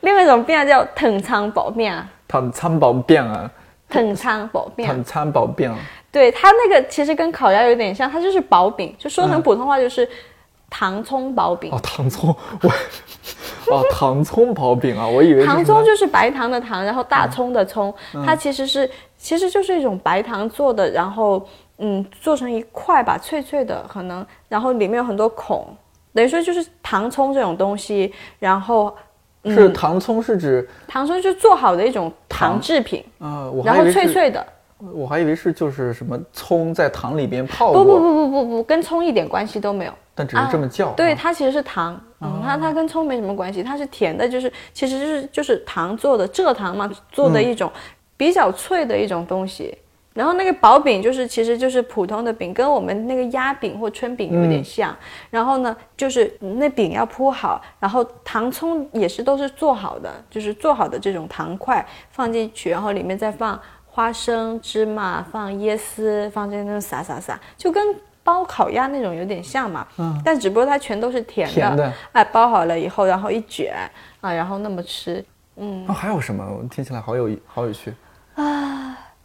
[0.00, 3.50] 另外一种饼啊叫藤仓薄饼啊，它餐薄饼啊，
[3.88, 4.94] 藤仓薄饼啊。
[4.96, 5.72] 它，餐薄饼，
[6.10, 10.08] 对它那个其实跟烤鸭有点像，它就是薄饼，就说成普通话就是
[10.70, 11.70] 糖葱薄饼。
[11.72, 12.70] 哦，糖葱，我，
[13.76, 17.94] 哦，糖葱薄饼啊，我以为糖葱就是白糖的糖，然后大葱的葱，
[18.24, 21.46] 它其实是其实就是一种白糖做的，然后
[21.78, 25.66] 嗯做成一块吧，脆脆的，可能然后里面有很多孔，
[26.12, 28.94] 等于说就是糖葱这种东西，然后
[29.44, 34.46] 是糖葱是指糖葱就是做好的一种糖制品，啊，我然后脆脆的，
[34.78, 39.92] 我还以为是就是什么葱在糖里边泡过，不不不不不不，跟葱一点关系都没有。
[40.16, 41.18] 但只是这么叫，对，啊。
[41.20, 47.68] 它其实是糖，嗯，它它跟葱没什么关系，它是甜的，就是其实就是就是糖做的蔗糖嘛，做的一种
[48.16, 49.76] 比较脆的一种东西。
[50.14, 54.96] 然后那个薄饼就是其实就是普通的饼，跟我们那个压饼或春饼有点像。
[55.28, 67.84] 然后呢，就是那饼要铺好，然后糖葱也是都是做好的，就是做好的这种糖块放进去，然后里面再放花生、芝麻，放椰丝，放这那撒撒撒，就跟
[68.22, 69.84] 包烤鸭那种有点像嘛。
[69.98, 70.22] 嗯。
[70.24, 71.54] 但只不过它全都是甜的。
[71.54, 73.74] 甜的哎，包好了以后，然后一卷
[74.20, 75.24] 啊，然后那么吃。
[75.56, 76.44] 哦，还有什么？
[76.44, 77.92] 我听起来好有好有趣。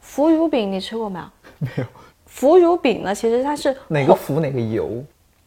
[0.09, 1.25] 腐乳饼你吃过没有？
[1.59, 1.83] 没有
[2.25, 5.03] 腐乳饼呢，其实它是哪个腐哪个油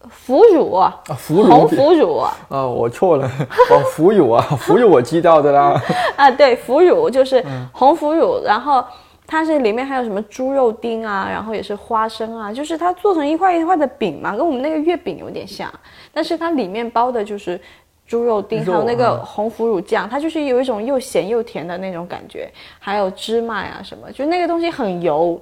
[0.08, 1.14] 腐乳啊，啊？
[1.14, 3.26] 腐乳红腐乳啊，啊，我错了，
[3.70, 5.80] 哦，腐乳啊，腐乳我知道的啦。
[6.16, 8.84] 啊对，腐乳就是嗯红腐乳，然后
[9.26, 15.72] 它是里面还有什么猪肉丁啊，然后也是花生啊，就是它做成一块一块的饼嘛，跟我们那个月饼有点像，
[16.12, 17.60] 但是它里面包的就是
[18.06, 25.40] 猪肉丁，还有那个啊红腐乳酱，它就是有一种又咸又甜的那种感觉，还有芝麻呀、什么，就那个东西很油，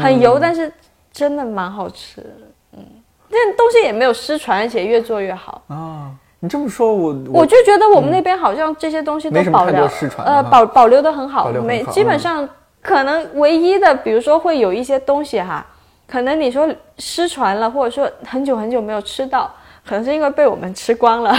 [0.00, 0.72] 很油，但是
[1.12, 2.24] 真的蛮好吃。
[2.72, 2.84] 嗯，
[3.28, 5.62] 那东西也没有失传，而且越做越好。
[5.68, 12.48] 啊，你这么说，我我就觉得我们那边好像这些东西都保留，呃，保保留的很好，没基本上
[12.80, 15.66] 可能唯一的，比如说会有一些东西哈，
[16.06, 19.52] 可能你说失传了，或者说很久很久没有吃到，
[19.88, 21.34] 可能是因为被我们吃光了。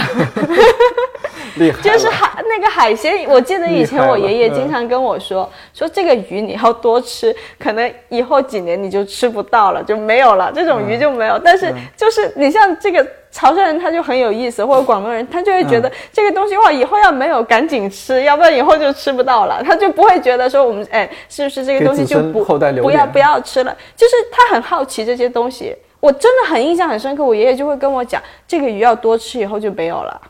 [1.56, 11.38] 厉害了，就是海那个海鲜，我记得以前我爷爷经常跟我说，说这个鱼你要多吃，可能以后几年你就吃不到了，就没有了，这种鱼就没有。
[11.38, 25.76] 但是就是你像这个潮汕人，他就很有意思，或者广东人， 他就会觉得这个东西哇，以后要没有赶紧吃，要不然以后就吃不到了，他就不会觉得说我们哎，是不是这个东西就不不要不要吃了，就是他很好奇这些东西。
[26.00, 30.20] 我真的很印象很深刻，我爷爷就会跟我讲，这个鱼要多吃，以后就没有了。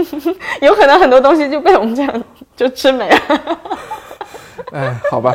[0.60, 2.24] 有可能很多东西就被我们这样
[2.56, 3.16] 就吃没了。
[4.72, 5.34] 哎，好吧，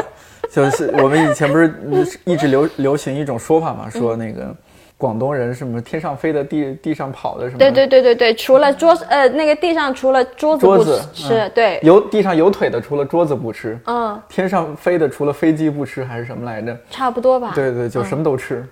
[0.52, 4.54] 就是我们以前不是嗯一直流流行一种说法嘛，说那个
[4.98, 16.76] 广东人什么天上飞的地地上跑的什么，对对对对对，除了桌子呃那个地上除了桌子不桌子吃，嗯对，有地上有腿的除了桌子不吃，嗯，天上飞的除了飞机不吃还是什么来着？
[16.90, 17.52] 差不多吧。
[17.54, 18.68] 对对，就什么都吃。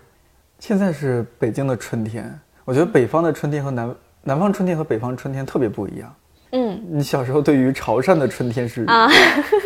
[0.67, 6.11] 现在是北京的春天，我觉得北方的春天和南南方春天和北方春天特别不一样。
[6.55, 6.81] 嗯。
[6.89, 9.09] 你小时候对于潮汕的春天是啊，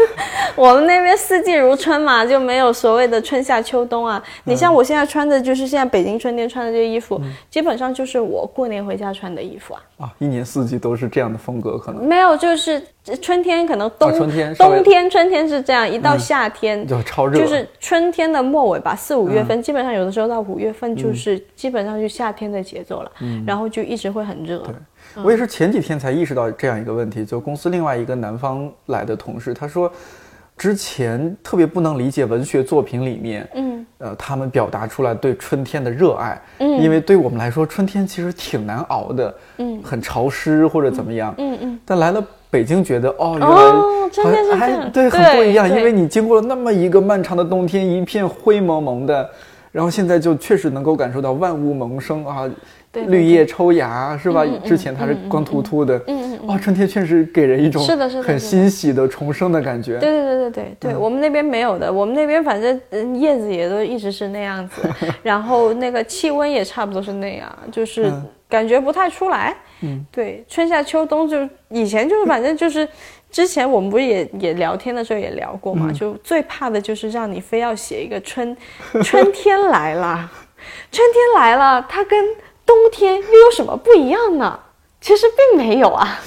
[0.56, 4.22] 我们那边四季如春嘛，就没有所谓的春夏秋冬啊。
[4.44, 9.82] 你像我现在穿的就是现在北京春天穿的这些衣服，基本上就是我过年回家穿的衣服啊。
[10.00, 12.06] 啊，一年四季都是这样的风格，可能。
[12.06, 12.82] 没有，就是
[13.22, 23.12] 春天可能冬、啊春天冬天春天是这样，一到夏天、就超热，就是春天的末尾吧，四五月份，基本上有的时候到五月份就是、基本上就夏天的节奏了，
[23.46, 24.64] 然后就一直会很热。
[25.24, 29.92] 我也是前几天才意识到这样一个问题，就公司另外一个南方来的同事，他说，
[30.58, 36.82] 之前特别不能理解文学作品里面，嗯，呃，他们表达出来对春天的热爱，嗯。
[36.82, 39.82] 因为对我们来说，春天其实挺难熬的，嗯。
[39.84, 49.30] 很潮湿或者怎么样，嗯嗯，但来了北京，觉得哦，原来好像这样哎对，很不一样，因为你经过了那么一个漫长的冬天，一片灰蒙蒙的，
[49.72, 52.50] 然后现在就确实能够感受到万物萌生啊，
[52.94, 54.44] 绿叶抽芽是吧？
[54.66, 60.00] 之前它是光秃秃的，嗯嗯哇，春天确实给人一种是的是的很欣喜的重生的感觉。
[60.00, 64.82] 对对对对对对，嗯我们那边没有的，我们那边反正嗯叶子也都一直是那样子，
[65.22, 69.56] 然后那个气温也差不多是那样，就是嗯感觉不太出来。
[69.82, 71.38] 嗯，对，春夏秋冬就
[71.70, 72.88] 以前就是反正就是。
[73.32, 78.58] 之前我们不是也也聊天的时候也聊过嘛，嗯就最怕的就是让你非要写一个春，
[79.04, 80.28] 春天来了，
[80.92, 82.26] 春天来了，它跟
[82.70, 84.60] 冬天又有什么不一样呢？
[85.02, 86.20] 其实并没有啊。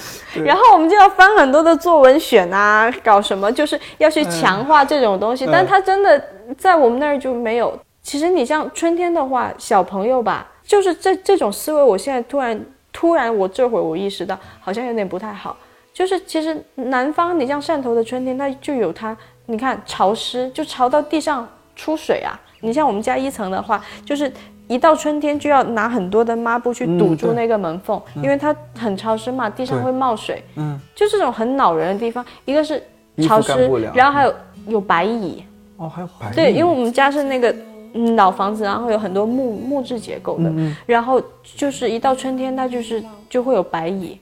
[0.43, 6.21] 然后我们就要翻很多的作文选啊，搞什么就是要去强化这种东西，嗯但它真的
[6.57, 7.79] 在我们那儿就没有。
[8.01, 15.55] 其实你像春天的话，小朋友吧，就是这这种思维，我现在突然突然我这会儿我意识到，好像有点不太好。
[15.93, 22.37] 就是其实南方，你像汕头的春天，它就有它，你看潮湿，就潮到地上出水啊。
[22.61, 24.31] 你像我们家一层的话，就是
[24.73, 30.43] 一到春天就要拿很多的抹布去堵住那个门缝，因为它很潮湿嘛，地上会冒水。
[30.55, 32.81] 嗯，就这种很恼人的地方，一个是
[33.21, 34.33] 潮湿然后还有
[34.67, 35.43] 有白蚁。
[35.77, 37.55] 哦，还有白对，因为我们家是那个
[37.93, 44.17] 嗯老房子，然后有很多木木质结构的，嗯然后就是一到春天，它就是就会有白蚁。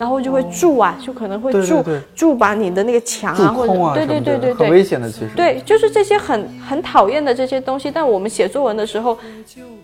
[0.00, 7.90] 然后就会蛀啊，就可能会蛀对对对蛀把你的那个墙蛀啊，或者对对什么的很对对很，危险的其实对，就是这些很很讨厌的这些东西。
[7.90, 9.18] 但我们写作文的时候，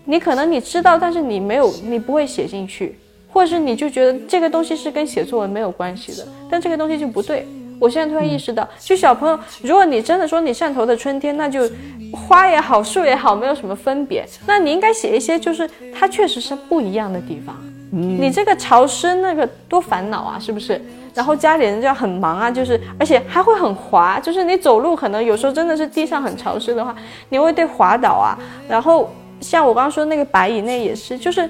[0.05, 2.97] 你可能你知道，但是你没有，你不会写进去，
[3.31, 7.47] 或者是你就觉得这个东西是跟写作文没有关系的，但这个东西就不对。
[7.79, 11.69] 我现在突然意识到，就小朋友，如果你真的说你汕头的春天，那就
[12.11, 17.55] 花也好，树也好，没有什么分别，那你应该写一些就是它确实是不一样的地方。
[17.91, 20.81] 你这个潮湿那个多烦恼啊，是不是？
[21.13, 26.95] 然后家里人就要很忙啊，就是而且还会很滑，就是你走路可能有时候真的是地上很潮湿的话，
[27.29, 28.37] 你会对滑倒啊。
[28.69, 29.09] 然后
[29.41, 31.49] 像我刚刚说那个白蚁，那也是，就是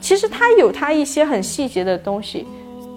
[0.00, 2.46] 其实它有它一些很细节的东西，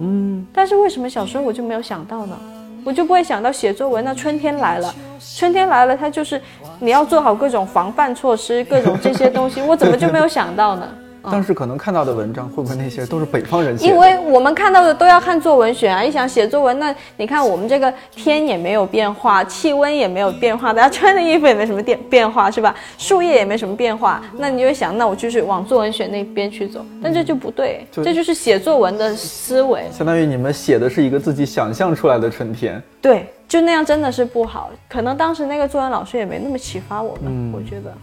[0.02, 2.38] 嗯，但是为什么小时候我就没有想到呢？
[2.86, 4.04] 我就不会想到写作文。
[4.04, 4.94] 那春天来了，
[5.38, 6.40] 春天来了，它就是
[6.80, 10.88] 你要做好各种防范措施，各种这些东西，我怎么就没有想到呢？
[11.32, 13.94] 当时可能看到的文章，会不会那些都是北方人写的？
[13.94, 22.76] 因为我们看到的都要看作文选啊，一想写作文，那你看我们这个天也没有变化，气温也没有变化，大家穿的衣服也没什么变变化，是吧？
[22.98, 29.84] 树叶也没什么变化，那你就会想，那我就是往作文选那边去走，但这就不对，就这就是写作文的思维。
[29.92, 32.82] 相当于你们写的是一个自己想象出来的春天。
[33.02, 34.72] 对，就那样真的是不好。
[34.90, 37.94] 可能当时那个作文老师也没那么启发我们，我觉得。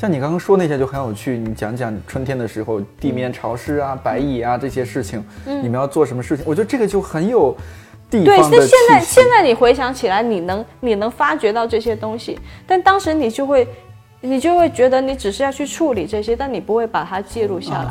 [0.00, 6.46] 像你刚刚说那些就很有趣，你讲讲春天的时候地面潮湿啊、白蚁啊这些事情，你们要做什么事情？
[6.48, 7.54] 我觉得这个就很有
[8.08, 13.68] 地对，方的那现在现在你回想起来，你能你能发掘到这些东西，但当时你就会，
[14.22, 17.90] 你就会觉得你只是要去处理这些，但你不会把它记录下来。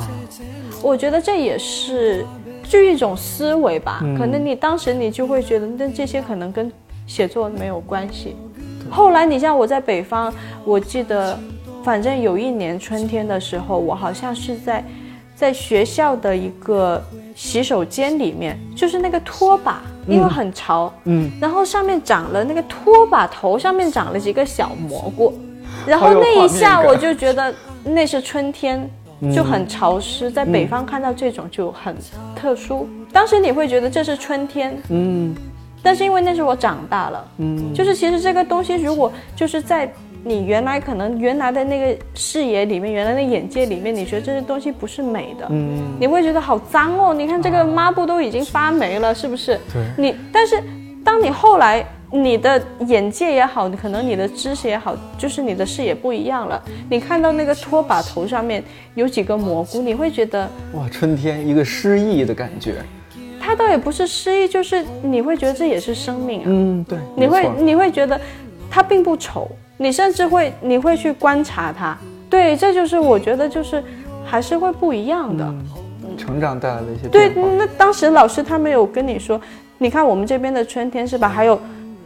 [0.82, 2.26] 我觉得这也是
[2.64, 6.72] 就一种思维吧，可能你当时你就会觉得，那这些可能跟
[7.06, 8.36] 写作没有关系。
[8.90, 10.34] 后来你像我在北方，
[10.66, 11.38] 我记得，
[11.84, 14.84] 反正有一年春天的时候，我好像是在
[15.36, 17.02] 在学校的一个
[17.36, 25.34] 洗手间里面，就是那个拖把，因为很潮，嗯，然后上面长了那个拖把头上面长了几个小蘑菇，
[25.88, 27.54] 然后那一下我就觉得
[27.84, 28.90] 那是春天，
[29.34, 31.96] 就很潮湿，在北方看到这种就很
[32.36, 32.88] 特殊。
[33.12, 35.36] 当时你会觉得这是春天，嗯。
[35.82, 39.90] 但是因为那是我长大了，嗯，就是其实这个东西如果就是在
[40.24, 47.14] 你原来可能原来的那个视野里面，原来的眼界里面，你觉得这些东西不是美的，嗯，你会觉得好脏哦。
[47.14, 49.60] 你看这个抹布都已经发霉了，是不是？
[49.74, 50.62] 对你但是
[51.04, 56.62] 当你后来你的眼界也好，可能你的知识也好，就是你的视野不一样了。
[56.90, 58.64] 你看到那个拖把头上面
[58.96, 62.76] 有几个蘑菇，你会觉得哇，春天一个诗意的感觉。
[63.40, 66.46] 它倒也不是诗意，就是你会觉得这也是生命啊。
[66.48, 68.20] 嗯，对，你会你会觉得
[68.70, 69.50] 它并不丑，
[69.82, 71.98] 你甚至会你会去观察它。
[72.30, 73.82] 对，这就是我觉得就是
[74.26, 75.52] 还是会不一样的。
[76.18, 77.30] 成长带来的一些对。
[77.58, 79.40] 那当时老师他没有跟你说，
[79.78, 81.30] 你看我们这边的春天是吧？
[81.30, 81.60] 还有，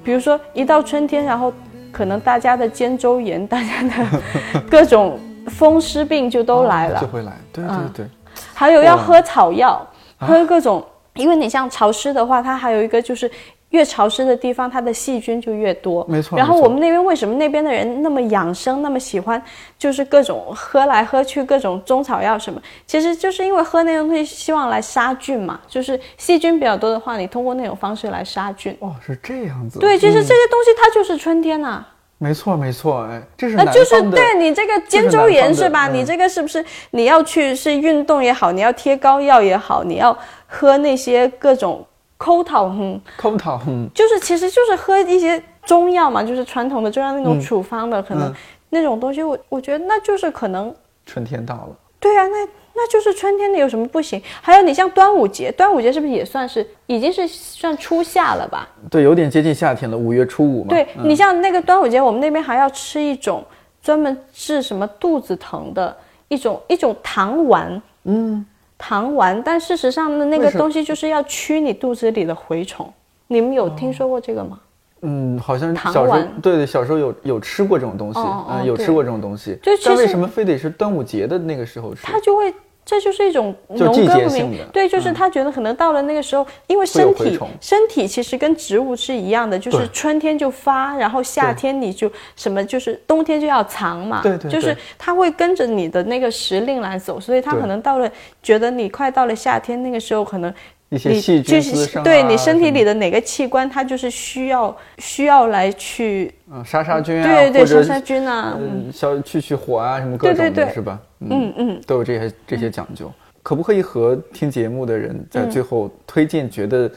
[0.03, 1.51] 比如说一到春天，然后
[1.91, 4.21] 可能大家的肩周炎，大家的
[4.69, 7.01] 各种风湿病就都来了。
[7.01, 8.05] 就会来，对对嗯对，
[8.53, 9.86] 还有要喝草药，
[10.19, 13.30] 啊喝各种，因为你像潮湿的话，它还有一个就是。
[13.74, 16.05] 越潮湿的地方，它的细菌就越多。
[16.07, 19.41] 没错然后我们那边为什么那边的人那么养生，那么喜欢，
[19.80, 25.59] 就是各种喝来喝去，各种中草药什么，其实就是因为喝那种东西，希望来杀菌嘛。
[25.67, 28.78] 就是细菌比较多的话，你通过那种方式来杀菌。
[28.80, 29.80] 哦，是这样子。
[29.80, 31.84] 对，其实嗯这些东西它就是春天呐、
[32.19, 35.88] 没错没错，哎，这是呃，南就是对你这个肩周炎是吧？
[35.88, 40.15] 你这个是不是你要去是运动也好，你要贴膏药也好，你要
[40.45, 41.84] 喝那些各种
[42.24, 48.36] 抠桃哼，抠桃，哼，就是其实就是喝一些中药嘛，就是传统的中药那种嗯处方的，可能嗯
[48.69, 50.74] 那种东西我，我觉得那就是可能
[51.05, 51.76] 春天到了。
[51.99, 54.21] 对啊，那那就是春天的有什么不行？
[54.41, 58.69] 还有你像端午节，端午节是不是也算是已经是算初夏了吧？
[58.89, 60.69] 对，有点接近夏天了，五月初五嘛。
[60.69, 63.43] 对、嗯你像那个端午节，我们那边还要吃一种
[63.82, 65.93] 专门治什么肚子疼的
[66.30, 68.45] 一种一种糖丸，嗯，
[68.78, 69.41] 糖丸。
[69.43, 72.91] 但事实上呢，那个东西就是要驱你肚子里的蛔虫。
[73.28, 74.59] 你们有听说过这个吗？
[75.05, 79.57] 嗯，好像小时候对对，小时候有有吃过这种东西，哦哦嗯，有吃过这种东西。
[79.61, 82.01] 就但为什么非得是端午节的那个时候吃？
[82.03, 82.53] 它就会，
[82.86, 85.14] 这就是一种农耕民对，就是嗯。
[85.14, 98.10] 他觉得可能到了那个时候，因为身体身体其实跟植物是一样的，就是春天就发，然后夏天你就什么，就是冬天就要藏嘛，对对就是对它会跟着你的那个时令来走，所以它可能到了
[98.42, 100.54] 觉得你快到了夏天那个时候，可能。
[100.90, 108.56] 一些你细就是菌滋生啊对你身体里的哪个器官，它就是需要需要来去嗯，杀杀菌啊，对对杀杀菌啊。
[108.56, 110.74] 嗯，消去去火啊，什么各种的，对对对。
[110.76, 111.00] 是吧？
[111.30, 113.11] 嗯嗯都有这些这些讲究。
[113.41, 116.89] 可不可以和听节目的人在嗯最后推荐觉得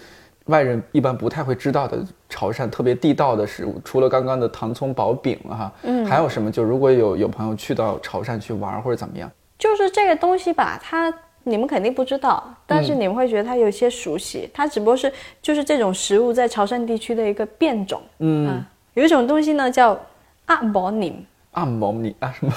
[0.45, 1.99] 外人一般不太会知道的
[2.29, 3.81] 潮汕特别地道的食物？
[3.85, 6.51] 除了刚刚的糖葱薄饼哈，嗯还有什么？
[6.51, 11.13] 就如果有有朋友去到潮汕去玩或者怎么样，就是这个东西吧，它
[11.43, 14.49] 你们肯定不知道，但是嗯你们会觉得它有些熟悉。
[14.55, 15.13] 它只不过是
[15.43, 18.01] 就是这种食物在潮汕地区的一个变种。
[18.19, 18.65] 嗯，
[18.95, 19.99] 有一种东西呢叫
[20.45, 22.53] 阿毛宁，按摩你啊什么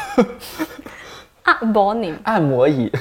[1.50, 2.92] 阿摩你按摩椅，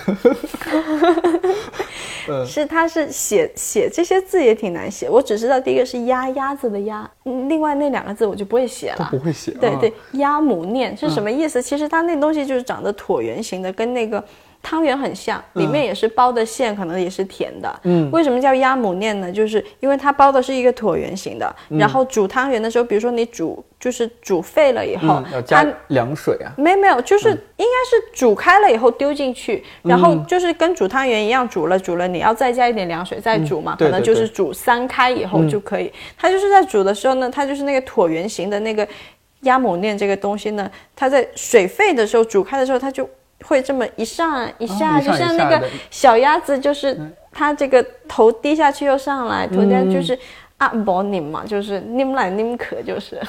[2.28, 2.46] 嗯。
[2.46, 9.08] 是他是写写这些字也挺难写，我只知道第一个是鸭鸭子的鸭，嗯另外那两个字我就不会写了。
[9.10, 11.62] 不会写，啊对对，鸭母念是什么意思？
[11.62, 14.22] 其实它那东西就是长得椭圆形的，跟那个
[14.62, 17.80] 汤圆很像，里面也是包的馅，可能也是甜的。
[17.84, 19.32] 嗯为什么叫鸭母面呢？
[19.32, 26.52] 就是因为它包的是一个椭圆形的，嗯然后煮汤圆的时候，比如说你煮就是煮沸了以后，嗯，要加凉水啊。
[26.58, 35.90] 没没有，就是应该是煮开了以后丢进去，然后嗯就是跟煮汤圆一样，煮了煮了，你要再加一点凉水再煮嘛，可能就是煮三开以后嗯就可以。
[36.16, 38.86] 它就是在煮的时候呢，它就是那个椭圆形的那个
[39.42, 43.08] 鸭母面这个东西呢，它在水沸的时候煮开的时候，它就
[43.44, 46.98] 会这么一上一下，哦一上就像那个小鸭子，就是
[47.32, 50.18] 它这个头低下去又上来，头低下去嗯就是
[50.56, 53.20] 啊薄拧嘛，就是拧来拧可就是。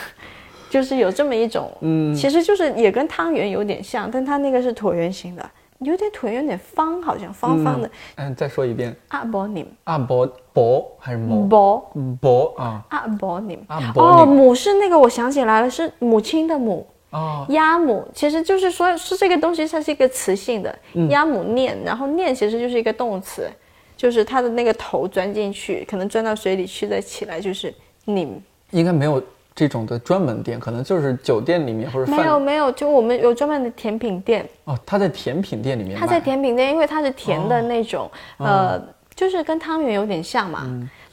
[0.69, 2.13] 就是有这么一种，嗯。
[2.13, 5.43] 其实就是也跟汤圆有点像，但它那个是椭圆形的，
[5.79, 7.89] 有点椭圆，有点方，好像方方的。
[8.17, 11.91] 嗯，再说一遍，阿波宁，阿伯伯还是某波
[12.21, 12.85] 伯啊？
[12.89, 23.49] 阿波宁，阿波哦，母是那个，我想起来了，是母亲的母，哦，鸭母，其实就是说是这个东西，它是一个词性的，嗯鸭母念，然后念其实就是一个动词，
[23.97, 27.73] 就是它的那个头钻进去，可能钻到水里去再起来，就是
[28.05, 28.41] 拧。
[28.71, 29.21] 应该没有
[29.55, 38.45] 这种的专门店，可能就是酒店里面或者没有没有，就我们有专门的甜品店，哦，它在甜品店里面卖，它在甜品店，因为它是甜的那种，哦。
[38.45, 38.81] 呃，
[39.15, 40.65] 就是跟汤圆有点像嘛。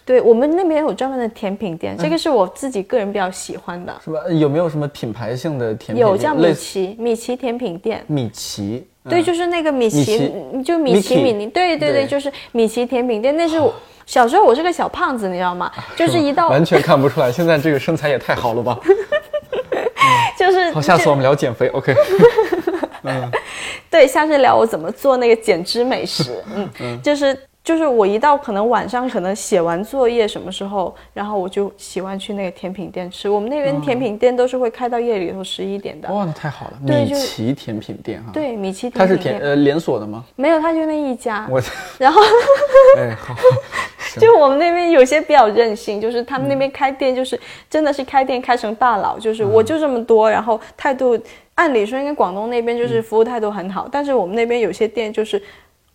[0.06, 4.20] 对我们那边有专门的甜品店，这个是我自己个人比较喜欢的，是吧？
[4.30, 6.06] 有没有什么品牌性的甜品店？
[6.06, 8.04] 有叫米奇米奇甜品店。
[8.06, 10.32] 米奇，对，嗯就是那个米奇，
[10.64, 13.36] 就米奇米妮，对对对，就是米奇甜品店。
[13.36, 13.74] 那是我
[14.06, 15.68] 小时候我是个小胖子，你知道吗？
[15.96, 18.78] 就是一到完全看不出来，现在这个身材也太好了吧？
[20.38, 21.92] 就是好，下次我们聊减肥，OK？
[23.90, 26.42] 对，下次聊我怎么做那个减脂美食。
[26.54, 27.36] 嗯嗯，就是
[27.66, 33.28] 就是我一到可能晚上可能写完作业什么时候，然后我就喜欢去那个甜品店吃。
[33.28, 36.08] 我们那边甜品店都是会开到夜里头十一点的。
[36.14, 40.24] 哇，那太好了，米奇甜品店哈。，对，米奇它是甜品店甜呃连锁的吗？
[40.36, 41.44] 没有，它就那一家。
[41.50, 41.60] 我
[41.98, 42.22] 然后
[42.98, 43.34] 哎好，
[44.20, 47.36] 就我们那边有些比较任性，就是他们那边开店就是
[47.68, 51.18] 真的是开店开成大佬，就是我就这么多，然后态度
[51.56, 55.42] 按理说应该广东那边就是服务态度很好，但是我们那边有些店就是。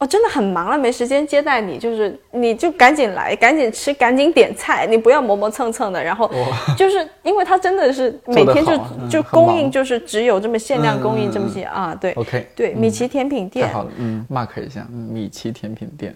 [0.02, 6.04] 哦，真的很忙了，没时间接待你，就是你就赶紧来，赶紧吃，赶紧点菜，你不要磨磨蹭蹭的。
[6.04, 6.28] 然后
[6.76, 16.16] 就是因为他真的是每天就就供应就是只有这么限量供应嗯这么些啊，对 OK，对，嗯米奇甜品店太好了，嗯，mark 一下，嗯，米奇甜品店。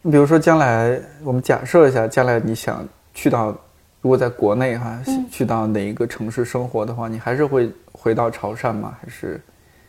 [0.00, 3.48] 你比如说，将来我们假设一下，将来你想去到，
[4.00, 8.96] 如果在国内哈，嗯去到哪一个城市生活的话，你还是会回到潮汕吗？
[9.02, 9.40] 还是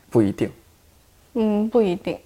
[0.10, 0.50] 不一定？
[1.34, 2.18] 嗯，不一定。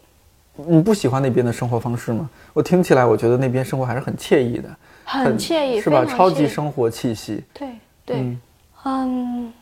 [0.68, 2.30] 你不喜欢那边的生活方式吗？
[2.54, 4.70] 我听起来，我觉得那边生活还是很惬意的，
[5.06, 6.06] 很惬意，是吧？
[6.06, 7.44] 超级生活气息。
[7.54, 7.70] 对
[8.06, 8.42] 对，嗯
[8.84, 9.54] 嗯，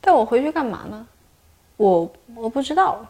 [0.00, 1.06] 但我回去干嘛呢？
[1.76, 3.04] 我我不知道，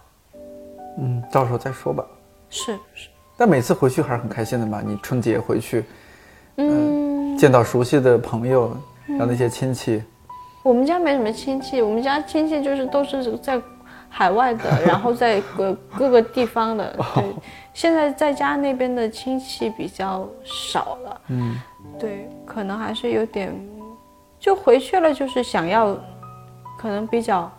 [0.98, 2.04] 嗯，到时候再说吧。
[2.48, 4.82] 是是，但每次回去还是很开心的嘛。
[4.84, 5.84] 你春节回去，
[6.56, 8.76] 嗯，见到熟悉的朋友，
[9.06, 10.02] 然后那些亲戚，
[10.62, 13.60] 我们家没什么亲戚，我们家亲戚就是都是在
[14.10, 16.94] 海外的， 然后在各各个地方的。
[17.14, 17.24] 对，
[17.72, 21.58] 现在在家那边的亲戚比较少了，嗯，
[21.98, 23.54] 对，可能还是有点，
[24.38, 25.96] 就回去了，就是想要，
[26.78, 27.50] 可能比较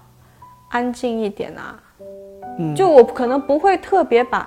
[0.70, 1.80] 安静一点啊。
[2.60, 4.46] 嗯就我可能不会特别把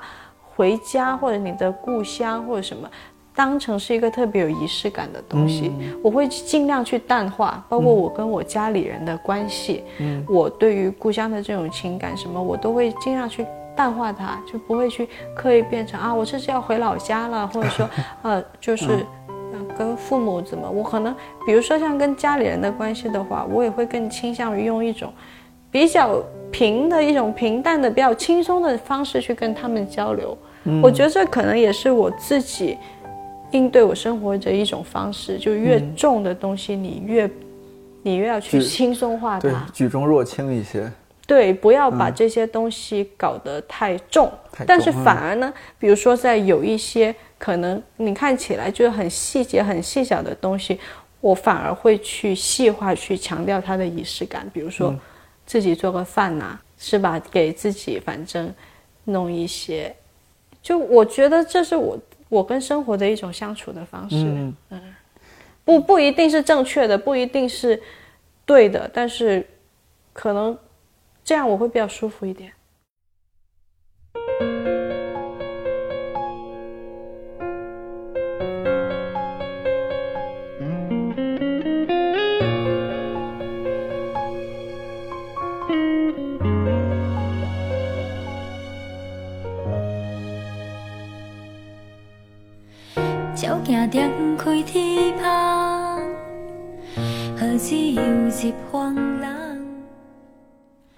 [0.54, 2.88] 回家或者你的故乡或者什么
[3.34, 5.72] 当成是一个特别有仪式感的东西，
[6.02, 13.44] 我会尽量去淡化，包括我跟我家里人的关系，嗯我对于故乡的这种情感什么，我都会尽量去
[13.76, 17.88] 淡化它，就不会去刻意变成啊，我这是要回老家了， 或者说
[18.22, 19.04] 呃，就是。
[19.56, 20.68] 嗯，跟父母怎么？
[20.68, 21.14] 我可能，
[21.46, 25.12] 比如说像跟家里人的关系的话，我也会更倾向于用一种
[25.70, 26.20] 比较
[26.50, 30.36] 平的一种平淡的、比较轻松的方式去跟他们交流。
[30.82, 32.76] 我觉得这可能也是我自己
[33.54, 35.38] 应对我生活的一种方式。
[35.38, 37.30] 就越重的东西，你越
[38.02, 40.90] 你越要去轻松化对它，，举重若轻一些。
[41.26, 44.30] 对，不要把这些东西搞得太重。
[44.66, 50.78] 但是嗯反而呢，比如说在有一些可能你看起来就是很细节、很细小的东西，
[51.22, 54.46] 我反而会去细化、去强调它的仪式感。
[54.52, 54.94] 比如说、
[55.46, 57.18] 自己做个饭呐、是吧？
[57.30, 58.52] 给自己反正
[59.04, 59.94] 弄一些，
[60.62, 61.98] 就我觉得这是我
[62.34, 64.16] 我跟生活的一种相处的方式。
[64.16, 64.54] 嗯
[65.66, 67.80] 不不一定是正确的，不一定是
[68.44, 69.46] 对的，但是
[70.12, 70.58] 可能
[71.24, 72.52] 这样我会比较舒服一点。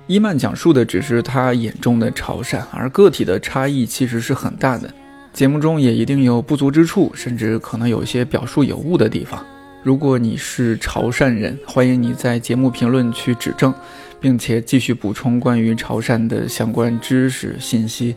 [0.09, 4.89] 伊曼讲述的只是他眼中的潮汕，而个体的差异其实是很大的。
[5.32, 9.45] 节目中也一定有不足之处，甚至可能有一些表述有误的地方。
[9.82, 13.74] 如果你是潮汕人，欢迎你在节目评论区指正，
[14.20, 18.14] 并且继续补充关于潮汕的相关知识信息，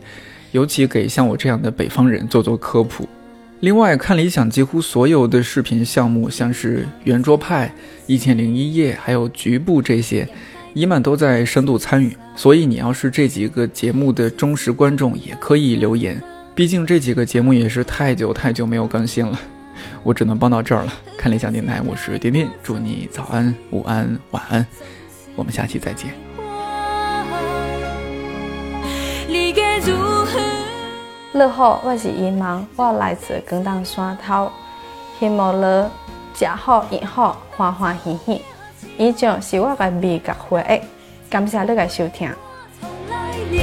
[0.52, 3.08] 尤其给像我这样的北方人做做科普。
[3.60, 7.70] 另外，看理想几乎所有的视频项目，像是圆桌派、
[8.06, 10.26] 一千零一夜，还有局部这些，
[10.72, 12.16] 伊曼都在深度参与。
[12.34, 16.18] 所以，你要是这几个节目的忠实观众，也可以留言。
[16.54, 19.38] 毕竟这几个节目也是太久太久没有更新了。
[20.02, 20.92] 我只能帮到这儿了。
[21.18, 24.66] 看理想电台，我是点点，祝你早安、午安、晚安，
[25.36, 26.29] 我们下期再见。
[31.32, 34.50] 你好我是伊妈，我来自广东汕头，
[35.20, 35.88] 希望你
[36.34, 38.42] 食好用好，欢欢喜喜。
[38.98, 40.80] 以上是我的味觉回忆，
[41.30, 42.28] 感谢你的收听。
[42.80, 43.60] 从来你